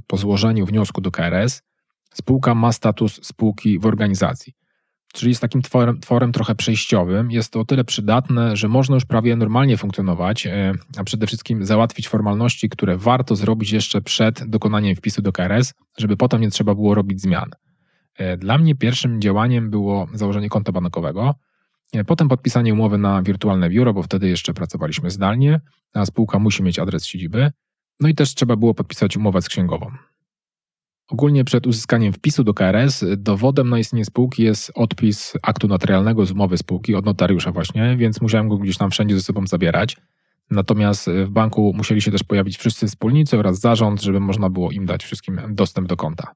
po 0.07 0.17
złożeniu 0.17 0.65
wniosku 0.65 1.01
do 1.01 1.11
KRS, 1.11 1.61
spółka 2.13 2.55
ma 2.55 2.71
status 2.71 3.19
spółki 3.23 3.79
w 3.79 3.85
organizacji. 3.85 4.53
Czyli 5.13 5.29
jest 5.29 5.41
takim 5.41 5.61
tworem, 5.61 5.99
tworem 5.99 6.31
trochę 6.31 6.55
przejściowym. 6.55 7.31
Jest 7.31 7.53
to 7.53 7.59
o 7.59 7.65
tyle 7.65 7.83
przydatne, 7.83 8.55
że 8.57 8.67
można 8.67 8.95
już 8.95 9.05
prawie 9.05 9.35
normalnie 9.35 9.77
funkcjonować, 9.77 10.47
e, 10.47 10.73
a 10.97 11.03
przede 11.03 11.27
wszystkim 11.27 11.65
załatwić 11.65 12.07
formalności, 12.07 12.69
które 12.69 12.97
warto 12.97 13.35
zrobić 13.35 13.71
jeszcze 13.71 14.01
przed 14.01 14.49
dokonaniem 14.49 14.95
wpisu 14.95 15.21
do 15.21 15.31
KRS, 15.31 15.73
żeby 15.97 16.17
potem 16.17 16.41
nie 16.41 16.49
trzeba 16.49 16.75
było 16.75 16.95
robić 16.95 17.21
zmian. 17.21 17.49
E, 18.15 18.37
dla 18.37 18.57
mnie 18.57 18.75
pierwszym 18.75 19.21
działaniem 19.21 19.69
było 19.69 20.07
założenie 20.13 20.49
konta 20.49 20.71
bankowego, 20.71 21.35
e, 21.93 22.03
potem 22.03 22.29
podpisanie 22.29 22.73
umowy 22.73 22.97
na 22.97 23.21
wirtualne 23.21 23.69
biuro, 23.69 23.93
bo 23.93 24.03
wtedy 24.03 24.29
jeszcze 24.29 24.53
pracowaliśmy 24.53 25.11
zdalnie, 25.11 25.61
a 25.93 26.05
spółka 26.05 26.39
musi 26.39 26.63
mieć 26.63 26.79
adres 26.79 27.05
siedziby. 27.05 27.51
No 27.99 28.09
i 28.09 28.15
też 28.15 28.35
trzeba 28.35 28.55
było 28.55 28.73
podpisać 28.73 29.17
umowę 29.17 29.41
z 29.41 29.49
księgową. 29.49 29.91
Ogólnie 31.09 31.43
przed 31.43 31.67
uzyskaniem 31.67 32.13
wpisu 32.13 32.43
do 32.43 32.53
KRS 32.53 33.05
dowodem 33.17 33.69
na 33.69 33.79
istnienie 33.79 34.05
spółki 34.05 34.43
jest 34.43 34.71
odpis 34.75 35.33
aktu 35.41 35.67
notarialnego 35.67 36.25
z 36.25 36.31
umowy 36.31 36.57
spółki 36.57 36.95
od 36.95 37.05
notariusza 37.05 37.51
właśnie, 37.51 37.97
więc 37.97 38.21
musiałem 38.21 38.49
go 38.49 38.57
gdzieś 38.57 38.77
tam 38.77 38.91
wszędzie 38.91 39.15
ze 39.15 39.21
sobą 39.21 39.47
zabierać. 39.47 39.97
Natomiast 40.51 41.09
w 41.25 41.29
banku 41.29 41.73
musieli 41.75 42.01
się 42.01 42.11
też 42.11 42.23
pojawić 42.23 42.57
wszyscy 42.57 42.87
wspólnicy 42.87 43.37
oraz 43.37 43.59
zarząd, 43.59 44.01
żeby 44.01 44.19
można 44.19 44.49
było 44.49 44.71
im 44.71 44.85
dać 44.85 45.03
wszystkim 45.03 45.41
dostęp 45.49 45.87
do 45.87 45.97
konta. 45.97 46.35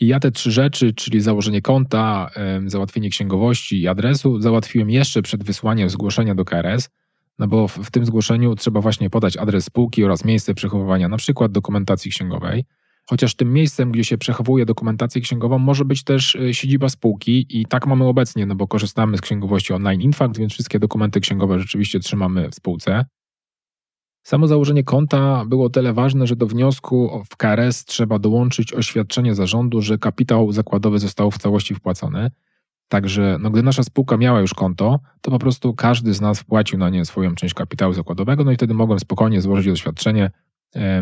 I 0.00 0.06
ja 0.06 0.20
te 0.20 0.30
trzy 0.30 0.50
rzeczy, 0.50 0.94
czyli 0.94 1.20
założenie 1.20 1.62
konta, 1.62 2.30
załatwienie 2.66 3.10
księgowości 3.10 3.80
i 3.80 3.88
adresu, 3.88 4.40
załatwiłem 4.40 4.90
jeszcze 4.90 5.22
przed 5.22 5.44
wysłaniem 5.44 5.90
zgłoszenia 5.90 6.34
do 6.34 6.44
KRS, 6.44 6.90
no 7.38 7.48
bo 7.48 7.68
w, 7.68 7.78
w 7.78 7.90
tym 7.90 8.04
zgłoszeniu 8.04 8.54
trzeba 8.54 8.80
właśnie 8.80 9.10
podać 9.10 9.36
adres 9.36 9.64
spółki 9.64 10.04
oraz 10.04 10.24
miejsce 10.24 10.54
przechowywania 10.54 11.16
przykład 11.16 11.52
dokumentacji 11.52 12.10
księgowej. 12.10 12.64
Chociaż 13.10 13.34
tym 13.34 13.52
miejscem, 13.52 13.92
gdzie 13.92 14.04
się 14.04 14.18
przechowuje 14.18 14.66
dokumentację 14.66 15.20
księgową, 15.20 15.58
może 15.58 15.84
być 15.84 16.04
też 16.04 16.34
y, 16.34 16.54
siedziba 16.54 16.88
spółki 16.88 17.46
i 17.60 17.66
tak 17.66 17.86
mamy 17.86 18.04
obecnie, 18.04 18.46
no 18.46 18.54
bo 18.54 18.66
korzystamy 18.66 19.16
z 19.16 19.20
księgowości 19.20 19.72
online 19.72 20.00
Infact, 20.00 20.38
więc 20.38 20.52
wszystkie 20.52 20.78
dokumenty 20.78 21.20
księgowe 21.20 21.58
rzeczywiście 21.58 22.00
trzymamy 22.00 22.50
w 22.50 22.54
spółce. 22.54 23.04
Samo 24.22 24.46
założenie 24.46 24.84
konta 24.84 25.44
było 25.46 25.70
tyle 25.70 25.92
ważne, 25.92 26.26
że 26.26 26.36
do 26.36 26.46
wniosku 26.46 27.22
w 27.30 27.36
KRS 27.36 27.84
trzeba 27.84 28.18
dołączyć 28.18 28.74
oświadczenie 28.74 29.34
zarządu, 29.34 29.82
że 29.82 29.98
kapitał 29.98 30.52
zakładowy 30.52 30.98
został 30.98 31.30
w 31.30 31.38
całości 31.38 31.74
wpłacony. 31.74 32.30
Także 32.88 33.36
no, 33.40 33.50
gdy 33.50 33.62
nasza 33.62 33.82
spółka 33.82 34.16
miała 34.16 34.40
już 34.40 34.54
konto, 34.54 35.00
to 35.20 35.30
po 35.30 35.38
prostu 35.38 35.74
każdy 35.74 36.14
z 36.14 36.20
nas 36.20 36.40
wpłacił 36.40 36.78
na 36.78 36.90
nie 36.90 37.04
swoją 37.04 37.34
część 37.34 37.54
kapitału 37.54 37.92
zakładowego, 37.92 38.44
no 38.44 38.52
i 38.52 38.54
wtedy 38.54 38.74
mogłem 38.74 39.00
spokojnie 39.00 39.40
złożyć 39.40 39.68
oświadczenie, 39.68 40.30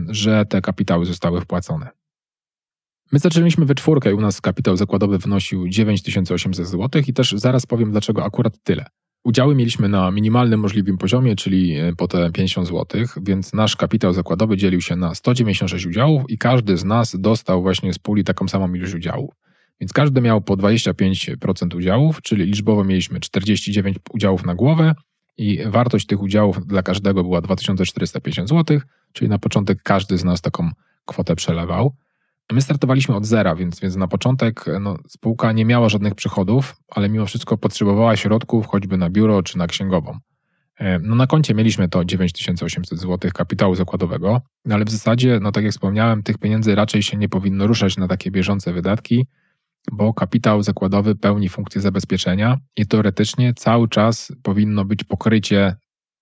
że 0.09 0.47
te 0.47 0.61
kapitały 0.61 1.07
zostały 1.07 1.41
wpłacone. 1.41 1.89
My 3.13 3.19
zaczęliśmy 3.19 3.67
we 3.67 3.75
czwórkę 3.75 4.11
i 4.11 4.15
u 4.15 4.21
nas 4.21 4.41
kapitał 4.41 4.77
zakładowy 4.77 5.19
wynosił 5.19 5.69
9800 5.69 6.67
zł 6.67 7.03
i 7.07 7.13
też 7.13 7.35
zaraz 7.37 7.67
powiem, 7.67 7.91
dlaczego 7.91 8.25
akurat 8.25 8.63
tyle. 8.63 8.85
Udziały 9.25 9.55
mieliśmy 9.55 9.89
na 9.89 10.11
minimalnym 10.11 10.61
możliwym 10.61 10.99
poziomie, 10.99 11.37
czyli 11.37 11.77
e, 11.77 11.93
po 11.97 12.09
te 12.09 12.31
50 12.33 12.69
zł, 12.69 13.01
więc 13.23 13.53
nasz 13.53 13.77
kapitał 13.77 14.13
zakładowy 14.13 14.57
dzielił 14.57 14.81
się 14.81 14.97
na 14.97 15.15
196 15.15 15.87
udziałów 15.87 16.23
i 16.29 16.39
każdy 16.39 16.77
z 16.77 16.85
nas 16.85 17.17
dostał 17.21 17.63
właśnie 17.63 17.93
z 17.93 17.99
puli 17.99 18.25
taką 18.25 18.49
samą 18.49 18.75
ilość 18.75 18.95
udziałów. 18.95 19.31
Więc 19.81 19.93
każdy 19.93 20.21
miał 20.21 20.41
po 20.41 20.57
25% 20.57 21.77
udziałów, 21.77 22.23
czyli 22.23 22.45
liczbowo 22.45 22.85
mieliśmy 22.85 23.21
49 23.21 23.97
udziałów 24.13 24.47
na 24.47 24.55
głowę 24.55 24.95
i 25.39 25.63
wartość 25.67 26.07
tych 26.07 26.23
udziałów 26.23 26.67
dla 26.67 26.83
każdego 26.83 27.23
była 27.23 27.41
2450 27.41 28.49
zł, 28.49 28.81
czyli 29.13 29.29
na 29.29 29.39
początek 29.39 29.83
każdy 29.83 30.19
z 30.19 30.25
nas 30.25 30.41
taką 30.41 30.71
kwotę 31.05 31.37
przelewał. 31.37 31.95
My 32.53 32.63
startowaliśmy 32.63 33.17
od 33.17 33.27
zera, 33.27 33.55
więc, 33.57 33.81
więc 33.81 33.97
na 33.97 34.09
początek 34.09 34.65
no, 34.81 34.99
spółka 35.09 35.53
nie 35.53 35.65
miała 35.65 35.89
żadnych 35.89 36.15
przychodów, 36.15 36.77
ale 36.89 37.09
mimo 37.09 37.27
wszystko 37.27 37.59
potrzebowała 37.59 38.17
środków 38.17 38.67
choćby 38.67 38.97
na 38.97 39.11
biuro 39.11 39.43
czy 39.43 39.59
na 39.59 39.67
księgową. 39.67 40.19
E, 40.79 40.99
no 40.99 41.15
na 41.15 41.27
koncie 41.27 41.55
mieliśmy 41.55 41.89
to 41.89 42.05
9800 42.05 42.99
zł 42.99 43.31
kapitału 43.35 43.75
zakładowego, 43.75 44.41
no, 44.65 44.75
ale 44.75 44.85
w 44.85 44.91
zasadzie, 44.91 45.39
no 45.43 45.53
tak 45.53 45.65
jak 45.65 45.73
wspomniałem, 45.73 46.23
tych 46.23 46.39
pieniędzy 46.39 46.75
raczej 46.75 47.03
się 47.03 47.17
nie 47.17 47.29
powinno 47.29 47.67
ruszać 47.67 47.97
na 47.97 48.09
takie 48.09 48.31
bieżące 48.31 48.73
wydatki, 48.73 49.27
bo 49.93 50.15
kapitał 50.15 50.63
zakładowy 50.63 51.15
pełni 51.15 51.49
funkcję 51.49 51.81
zabezpieczenia 51.81 52.59
i 52.77 52.87
teoretycznie 52.87 53.55
cały 53.55 53.89
czas 53.89 54.33
powinno 54.43 54.85
być 54.85 55.05
pokrycie 55.05 55.77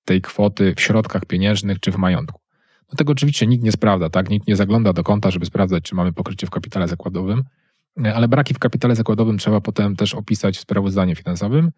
tej 0.05 0.22
kwoty 0.22 0.74
w 0.76 0.81
środkach 0.81 1.24
pieniężnych 1.24 1.81
czy 1.81 1.92
w 1.92 1.96
majątku. 1.96 2.40
No 2.92 2.96
tego 2.96 3.12
oczywiście 3.12 3.46
nikt 3.46 3.64
nie 3.64 3.72
sprawdza, 3.72 4.11
tak? 4.11 4.31
Nikt 4.31 4.48
nie 4.48 4.57
zagląda 4.57 4.92
do 4.92 5.05
konta, 5.05 5.31
żeby 5.31 5.46
sprawdzać, 5.46 5.85
czy 5.85 5.94
mamy 5.94 6.12
pokrycie 6.12 6.46
w 6.46 6.50
kapitale 6.50 6.88
zakładowym, 6.88 7.42
ale 8.14 8.29
braki 8.29 8.55
w 8.55 8.59
kapitale 8.59 8.96
zakładowym 8.96 9.38
trzeba 9.38 9.61
potem 9.61 9.96
też 9.96 10.14
opisać 10.14 10.57
w 10.57 10.61
sprawozdaniu 10.61 11.14
finansowym. 11.14 11.70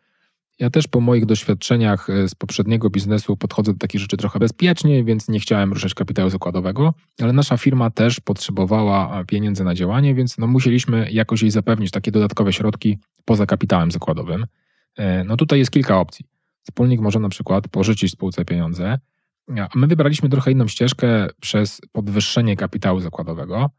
Ja 0.59 0.71
też 0.71 0.89
po 0.89 1.01
moich 1.01 1.27
doświadczeniach 1.27 2.11
e, 2.11 2.29
z 2.29 2.35
poprzedniego 2.35 2.91
biznesu 2.91 3.37
podchodzę 3.37 3.73
do 3.73 3.79
takich 3.79 4.01
rzeczy 4.01 4.17
trochę 4.17 4.39
bezpiecznie, 4.39 5.05
więc 5.05 5.29
nie 5.29 5.41
chciałem 5.41 5.73
ruszać 5.73 5.95
kapitału 5.95 6.31
zakładowego, 6.31 6.95
ale 7.21 7.33
nasza 7.33 7.57
firma 7.57 7.91
też 7.91 8.21
potrzebowała 8.21 9.25
pieniędzy 9.25 9.65
na 9.65 9.75
działanie, 9.75 10.15
więc 10.15 10.39
no 10.39 10.47
musieliśmy 10.47 11.11
jakoś 11.11 11.43
jej 11.43 11.51
zapewnić 11.51 11.91
takie 11.91 12.11
dodatkowe 12.11 12.53
środki 12.53 12.99
poza 13.25 13.47
kapitałem 13.47 13.91
zakładowym. 13.91 14.47
E, 14.97 15.25
no 15.25 15.37
tutaj 15.37 15.59
jest 15.59 15.71
kilka 15.71 16.01
opcji. 16.01 16.27
Wspólnik 16.63 17.01
może 17.01 17.19
na 17.19 17.29
przykład 17.29 17.69
pożyczyć 17.69 18.13
spółce 18.13 18.45
pieniądze, 18.45 18.99
a 19.57 19.69
my 19.75 19.87
wybraliśmy 19.87 20.29
trochę 20.29 20.53
inną 20.53 20.69
ścieżkę 20.69 21.29
przez 21.41 21.81
podwyższenie 21.93 22.57
kapitału 22.57 23.01
zakładowego. 23.01 23.71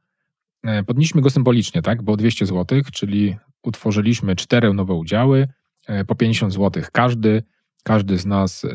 E, 0.64 0.84
podnieśliśmy 0.84 1.22
go 1.22 1.30
symbolicznie, 1.30 1.82
tak, 1.82 2.02
bo 2.02 2.18
200 2.18 2.46
zł, 2.46 2.82
czyli 2.94 3.36
utworzyliśmy 3.64 4.36
cztery 4.36 4.74
nowe 4.74 4.94
udziały, 4.94 5.42
e, 5.42 5.48
po 6.08 6.16
50 6.16 6.54
zł 6.54 6.84
każdy. 6.92 7.44
Każdy 7.84 8.18
z 8.18 8.26
nas 8.26 8.66
e, 8.66 8.70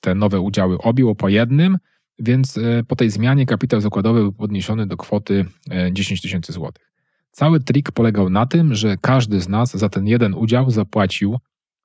te 0.00 0.14
nowe 0.14 0.40
udziały 0.40 0.78
objął 0.78 1.14
po 1.14 1.28
jednym, 1.28 1.78
więc 2.18 2.58
po 2.88 2.96
tej 2.96 3.10
zmianie 3.10 3.46
kapitał 3.46 3.80
zakładowy 3.80 4.20
był 4.20 4.32
podniesiony 4.32 4.86
do 4.86 4.96
kwoty 4.96 5.44
10 5.92 6.22
tysięcy 6.22 6.52
złotych. 6.52 6.92
Cały 7.30 7.60
trik 7.60 7.92
polegał 7.92 8.30
na 8.30 8.46
tym, 8.46 8.74
że 8.74 8.96
każdy 9.00 9.40
z 9.40 9.48
nas 9.48 9.76
za 9.76 9.88
ten 9.88 10.06
jeden 10.06 10.34
udział 10.34 10.70
zapłacił 10.70 11.38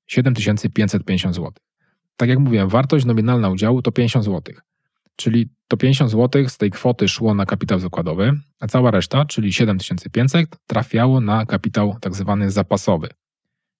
7550 0.07 1.35
zł 1.35 1.53
tak 2.17 2.29
jak 2.29 2.39
mówiłem, 2.39 2.69
wartość 2.69 3.05
nominalna 3.05 3.49
udziału 3.49 3.81
to 3.81 3.91
50 3.91 4.25
zł. 4.25 4.55
Czyli 5.15 5.49
to 5.67 5.77
50 5.77 6.11
zł 6.11 6.49
z 6.49 6.57
tej 6.57 6.71
kwoty 6.71 7.07
szło 7.07 7.33
na 7.33 7.45
kapitał 7.45 7.79
zakładowy, 7.79 8.39
a 8.59 8.67
cała 8.67 8.91
reszta, 8.91 9.25
czyli 9.25 9.53
7500, 9.53 10.49
trafiało 10.67 11.21
na 11.21 11.45
kapitał 11.45 11.95
tak 12.01 12.15
zwany 12.15 12.51
zapasowy. 12.51 13.09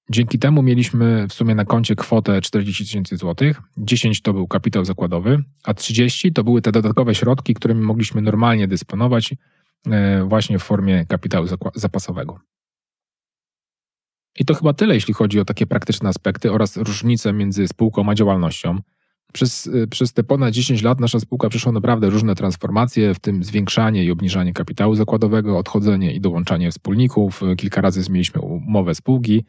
Dzięki 0.10 0.40
temu 0.40 0.64
mieliśmy 0.64 1.28
w 1.28 1.34
sumie 1.34 1.56
na 1.56 1.66
koncie 1.66 1.96
kwotę 1.96 2.42
40 2.42 2.84
tysięcy 2.84 3.18
złotych, 3.18 3.62
10 3.78 4.22
to 4.22 4.34
był 4.34 4.48
kapitał 4.48 4.86
zakładowy, 4.86 5.44
a 5.64 5.74
30 5.74 6.34
to 6.34 6.44
były 6.44 6.62
te 6.62 6.72
dodatkowe 6.72 7.16
środki, 7.16 7.54
którymi 7.54 7.82
mogliśmy 7.82 8.22
normalnie 8.22 8.68
dysponować 8.68 9.36
e, 9.86 10.24
właśnie 10.24 10.60
w 10.60 10.64
formie 10.64 11.06
kapitału 11.06 11.48
zapasowego. 11.76 12.40
I 14.40 14.46
to 14.46 14.54
chyba 14.54 14.74
tyle, 14.74 14.94
jeśli 14.94 15.14
chodzi 15.14 15.40
o 15.40 15.46
takie 15.46 15.66
praktyczne 15.66 16.10
aspekty 16.10 16.52
oraz 16.52 16.78
różnice 16.78 17.34
między 17.34 17.68
spółką 17.68 18.10
a 18.10 18.16
działalnością. 18.16 18.80
Przez, 19.34 19.68
y, 19.68 19.88
przez 19.88 20.14
te 20.14 20.24
ponad 20.24 20.54
10 20.54 20.82
lat 20.82 21.00
nasza 21.00 21.20
spółka 21.20 21.50
przeszła 21.50 21.72
naprawdę 21.72 22.10
różne 22.10 22.36
transformacje, 22.36 23.14
w 23.14 23.20
tym 23.20 23.44
zwiększanie 23.44 24.04
i 24.04 24.12
obniżanie 24.12 24.54
kapitału 24.54 24.96
zakładowego, 24.96 25.58
odchodzenie 25.58 26.14
i 26.14 26.22
dołączanie 26.22 26.72
wspólników. 26.72 27.42
Kilka 27.58 27.82
razy 27.82 28.04
zmieniliśmy 28.04 28.42
umowę 28.42 28.96
spółki. 28.96 29.46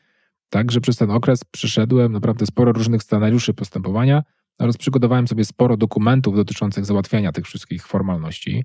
Także 0.54 0.80
przez 0.80 0.96
ten 0.96 1.10
okres 1.10 1.44
przeszedłem 1.44 2.12
naprawdę 2.12 2.46
sporo 2.46 2.72
różnych 2.72 3.02
scenariuszy 3.02 3.54
postępowania 3.54 4.22
oraz 4.58 4.76
przygotowałem 4.76 5.28
sobie 5.28 5.44
sporo 5.44 5.76
dokumentów 5.76 6.36
dotyczących 6.36 6.84
załatwiania 6.84 7.32
tych 7.32 7.44
wszystkich 7.44 7.86
formalności. 7.86 8.64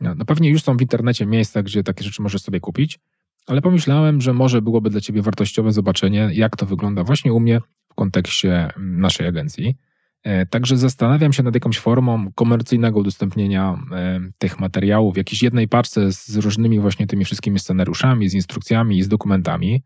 No 0.00 0.24
pewnie 0.24 0.50
już 0.50 0.62
są 0.62 0.76
w 0.76 0.82
internecie 0.82 1.26
miejsca, 1.26 1.62
gdzie 1.62 1.82
takie 1.82 2.04
rzeczy 2.04 2.22
możesz 2.22 2.42
sobie 2.42 2.60
kupić 2.60 2.98
ale 3.46 3.62
pomyślałem, 3.62 4.20
że 4.20 4.32
może 4.32 4.62
byłoby 4.62 4.90
dla 4.90 5.00
Ciebie 5.00 5.22
wartościowe 5.22 5.72
zobaczenie, 5.72 6.30
jak 6.32 6.56
to 6.56 6.66
wygląda 6.66 7.04
właśnie 7.04 7.32
u 7.32 7.40
mnie 7.40 7.60
w 7.88 7.94
kontekście 7.94 8.74
mm, 8.76 9.00
naszej 9.00 9.26
agencji. 9.26 9.76
E, 10.22 10.46
także 10.46 10.76
zastanawiam 10.76 11.32
się 11.32 11.42
nad 11.42 11.54
jakąś 11.54 11.78
formą 11.78 12.32
komercyjnego 12.34 13.00
udostępnienia 13.00 13.78
e, 13.92 14.20
tych 14.38 14.60
materiałów 14.60 15.14
w 15.14 15.16
jakiejś 15.16 15.42
jednej 15.42 15.68
paczce 15.68 16.12
z 16.12 16.36
różnymi 16.36 16.80
właśnie 16.80 17.06
tymi 17.06 17.24
wszystkimi 17.24 17.58
scenariuszami, 17.58 18.28
z 18.28 18.34
instrukcjami 18.34 18.98
i 18.98 19.02
z 19.02 19.08
dokumentami. 19.08 19.82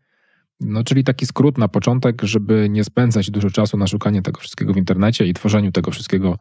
No, 0.61 0.83
czyli 0.83 1.03
taki 1.03 1.25
skrót 1.25 1.57
na 1.57 1.67
początek, 1.67 2.21
żeby 2.23 2.67
nie 2.69 2.83
spędzać 2.83 3.31
dużo 3.31 3.49
czasu 3.49 3.77
na 3.77 3.87
szukanie 3.87 4.21
tego 4.21 4.39
wszystkiego 4.39 4.73
w 4.73 4.77
internecie 4.77 5.27
i 5.27 5.33
tworzeniu 5.33 5.71
tego 5.71 5.91
wszystkiego 5.91 6.37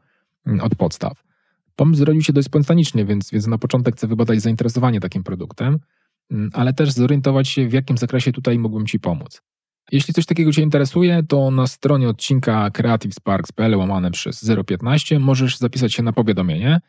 mm, 0.47 0.61
od 0.61 0.75
podstaw. 0.75 1.23
Pomysł 1.77 1.99
zrodził 1.99 2.23
się 2.23 2.33
dość 2.33 2.47
spontanicznie, 2.47 3.05
więc, 3.05 3.31
więc 3.31 3.47
na 3.47 3.59
początek 3.59 3.97
chcę 3.97 4.07
wybadać 4.07 4.41
zainteresowanie 4.41 5.01
takim 5.01 5.23
produktem. 5.23 5.79
Mm, 6.31 6.51
ale 6.53 6.73
też 6.75 6.93
zorientować 6.93 7.49
się, 7.49 7.69
w 7.69 7.73
jakim 7.73 7.99
zakresie 7.99 8.33
tutaj 8.33 8.59
mógłbym 8.59 8.87
Ci 8.87 9.01
pomóc. 9.01 9.43
Jeśli 9.93 10.15
coś 10.15 10.27
takiego 10.27 10.53
Cię 10.53 10.63
interesuje, 10.63 11.23
to 11.29 11.51
na 11.51 11.67
stronie 11.67 12.09
odcinka 12.09 12.71
creativesparks.pl 12.71 13.77
łamane 13.77 14.11
przez 14.11 14.51
015 14.67 15.19
możesz 15.19 15.59
zapisać 15.59 15.95
się 15.95 16.03
na 16.03 16.13
powiadomienie 16.13 16.81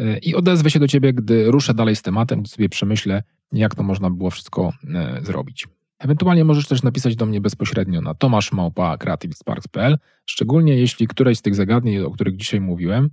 y, 0.00 0.18
i 0.22 0.34
odezwę 0.34 0.70
się 0.70 0.78
do 0.78 0.88
Ciebie, 0.88 1.12
gdy 1.12 1.50
ruszę 1.50 1.74
dalej 1.74 1.96
z 1.96 2.02
tematem, 2.02 2.40
gdy 2.40 2.48
sobie 2.48 2.68
przemyślę, 2.68 3.22
jak 3.52 3.74
to 3.74 3.82
można 3.82 4.10
było 4.10 4.30
wszystko 4.30 4.72
y, 5.20 5.24
zrobić. 5.24 5.66
Ewentualnie 6.00 6.44
możesz 6.44 6.66
też 6.66 6.82
napisać 6.82 7.16
do 7.16 7.26
mnie 7.26 7.40
bezpośrednio 7.40 8.00
na 8.00 8.14
tomaszmałpa.creativesparks.pl, 8.14 9.98
szczególnie 10.26 10.76
jeśli 10.76 11.06
któreś 11.06 11.38
z 11.38 11.42
tych 11.42 11.54
zagadnień, 11.54 11.98
o 11.98 12.10
których 12.10 12.36
dzisiaj 12.36 12.60
mówiłem, 12.60 13.10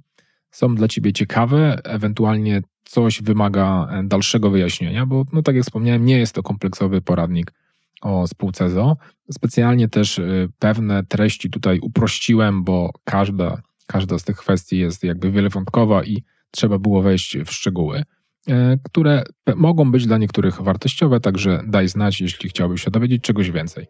są 0.51 0.75
dla 0.75 0.87
Ciebie 0.87 1.13
ciekawe, 1.13 1.81
ewentualnie 1.83 2.61
coś 2.83 3.21
wymaga 3.21 3.87
e, 3.91 4.03
dalszego 4.03 4.49
wyjaśnienia, 4.49 5.05
bo 5.05 5.25
no 5.33 5.41
tak 5.41 5.55
jak 5.55 5.63
wspomniałem, 5.63 6.05
nie 6.05 6.17
jest 6.17 6.35
to 6.35 6.43
kompleksowy 6.43 7.01
poradnik 7.01 7.53
o 8.01 8.27
spółce 8.27 8.69
ZO. 8.69 8.97
Specjalnie 9.31 9.89
też 9.89 10.19
e, 10.19 10.47
pewne 10.59 11.03
treści 11.03 11.49
tutaj 11.49 11.79
uprościłem, 11.79 12.63
bo 12.63 12.91
każda, 13.03 13.61
każda 13.87 14.19
z 14.19 14.23
tych 14.23 14.37
kwestii 14.37 14.77
jest 14.77 15.03
jakby 15.03 15.31
wielowątkowa 15.31 16.03
i 16.03 16.23
trzeba 16.51 16.79
było 16.79 17.01
wejść 17.01 17.37
w 17.37 17.51
szczegóły, 17.51 18.03
które 18.83 19.23
mogą 19.55 19.91
być 19.91 20.05
dla 20.05 20.17
niektórych 20.17 20.61
wartościowe, 20.61 21.19
także 21.19 21.63
daj 21.67 21.87
znać, 21.87 22.21
jeśli 22.21 22.49
chciałbyś 22.49 22.83
się 22.83 22.91
dowiedzieć 22.91 23.23
czegoś 23.23 23.51
więcej. 23.51 23.87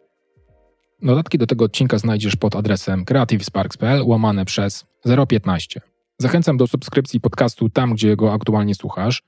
Notatki 1.02 1.38
do 1.38 1.46
tego 1.46 1.64
odcinka 1.64 1.98
znajdziesz 1.98 2.36
pod 2.36 2.56
adresem 2.56 3.04
creativesparks.pl 3.04 4.02
łamane 4.02 4.44
przez 4.44 4.86
015. 5.28 5.80
Zachęcam 6.18 6.56
do 6.56 6.66
subskrypcji 6.66 7.20
podcastu 7.20 7.68
tam, 7.68 7.94
gdzie 7.94 8.16
go 8.16 8.32
aktualnie 8.32 8.74
słuchasz. 8.74 9.22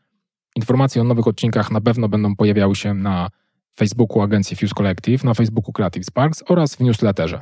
Informacje 0.56 1.02
o 1.02 1.04
nowych 1.04 1.26
odcinkach 1.26 1.70
na 1.70 1.80
pewno 1.80 2.08
będą 2.08 2.36
pojawiały 2.36 2.76
się 2.76 2.94
na 2.94 3.30
Facebooku 3.78 4.22
agencji 4.22 4.56
Fuse 4.56 4.74
Collective, 4.74 5.24
na 5.24 5.34
Facebooku 5.34 5.72
Creative 5.72 6.06
Sparks 6.06 6.44
oraz 6.48 6.74
w 6.74 6.80
newsletterze. 6.80 7.40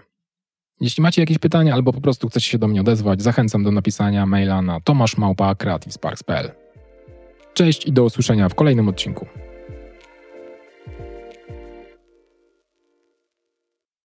Jeśli 0.81 1.03
macie 1.03 1.22
jakieś 1.22 1.38
pytania 1.38 1.74
albo 1.74 1.92
po 1.92 2.01
prostu 2.01 2.29
chcecie 2.29 2.46
się 2.46 2.59
do 2.59 2.68
mnie 2.68 2.81
odezwać, 2.81 3.22
zachęcam 3.22 3.64
do 3.64 3.70
napisania 3.70 4.27
maila 4.27 4.62
na 4.62 4.81
tomaszmałpa.creativesparks.pl. 4.81 6.67
Cześć 7.59 7.87
i 7.87 7.92
do 7.92 8.05
usłyszenia 8.05 8.49
w 8.49 8.55
kolejnym 8.55 8.88
odcinku. 8.88 9.27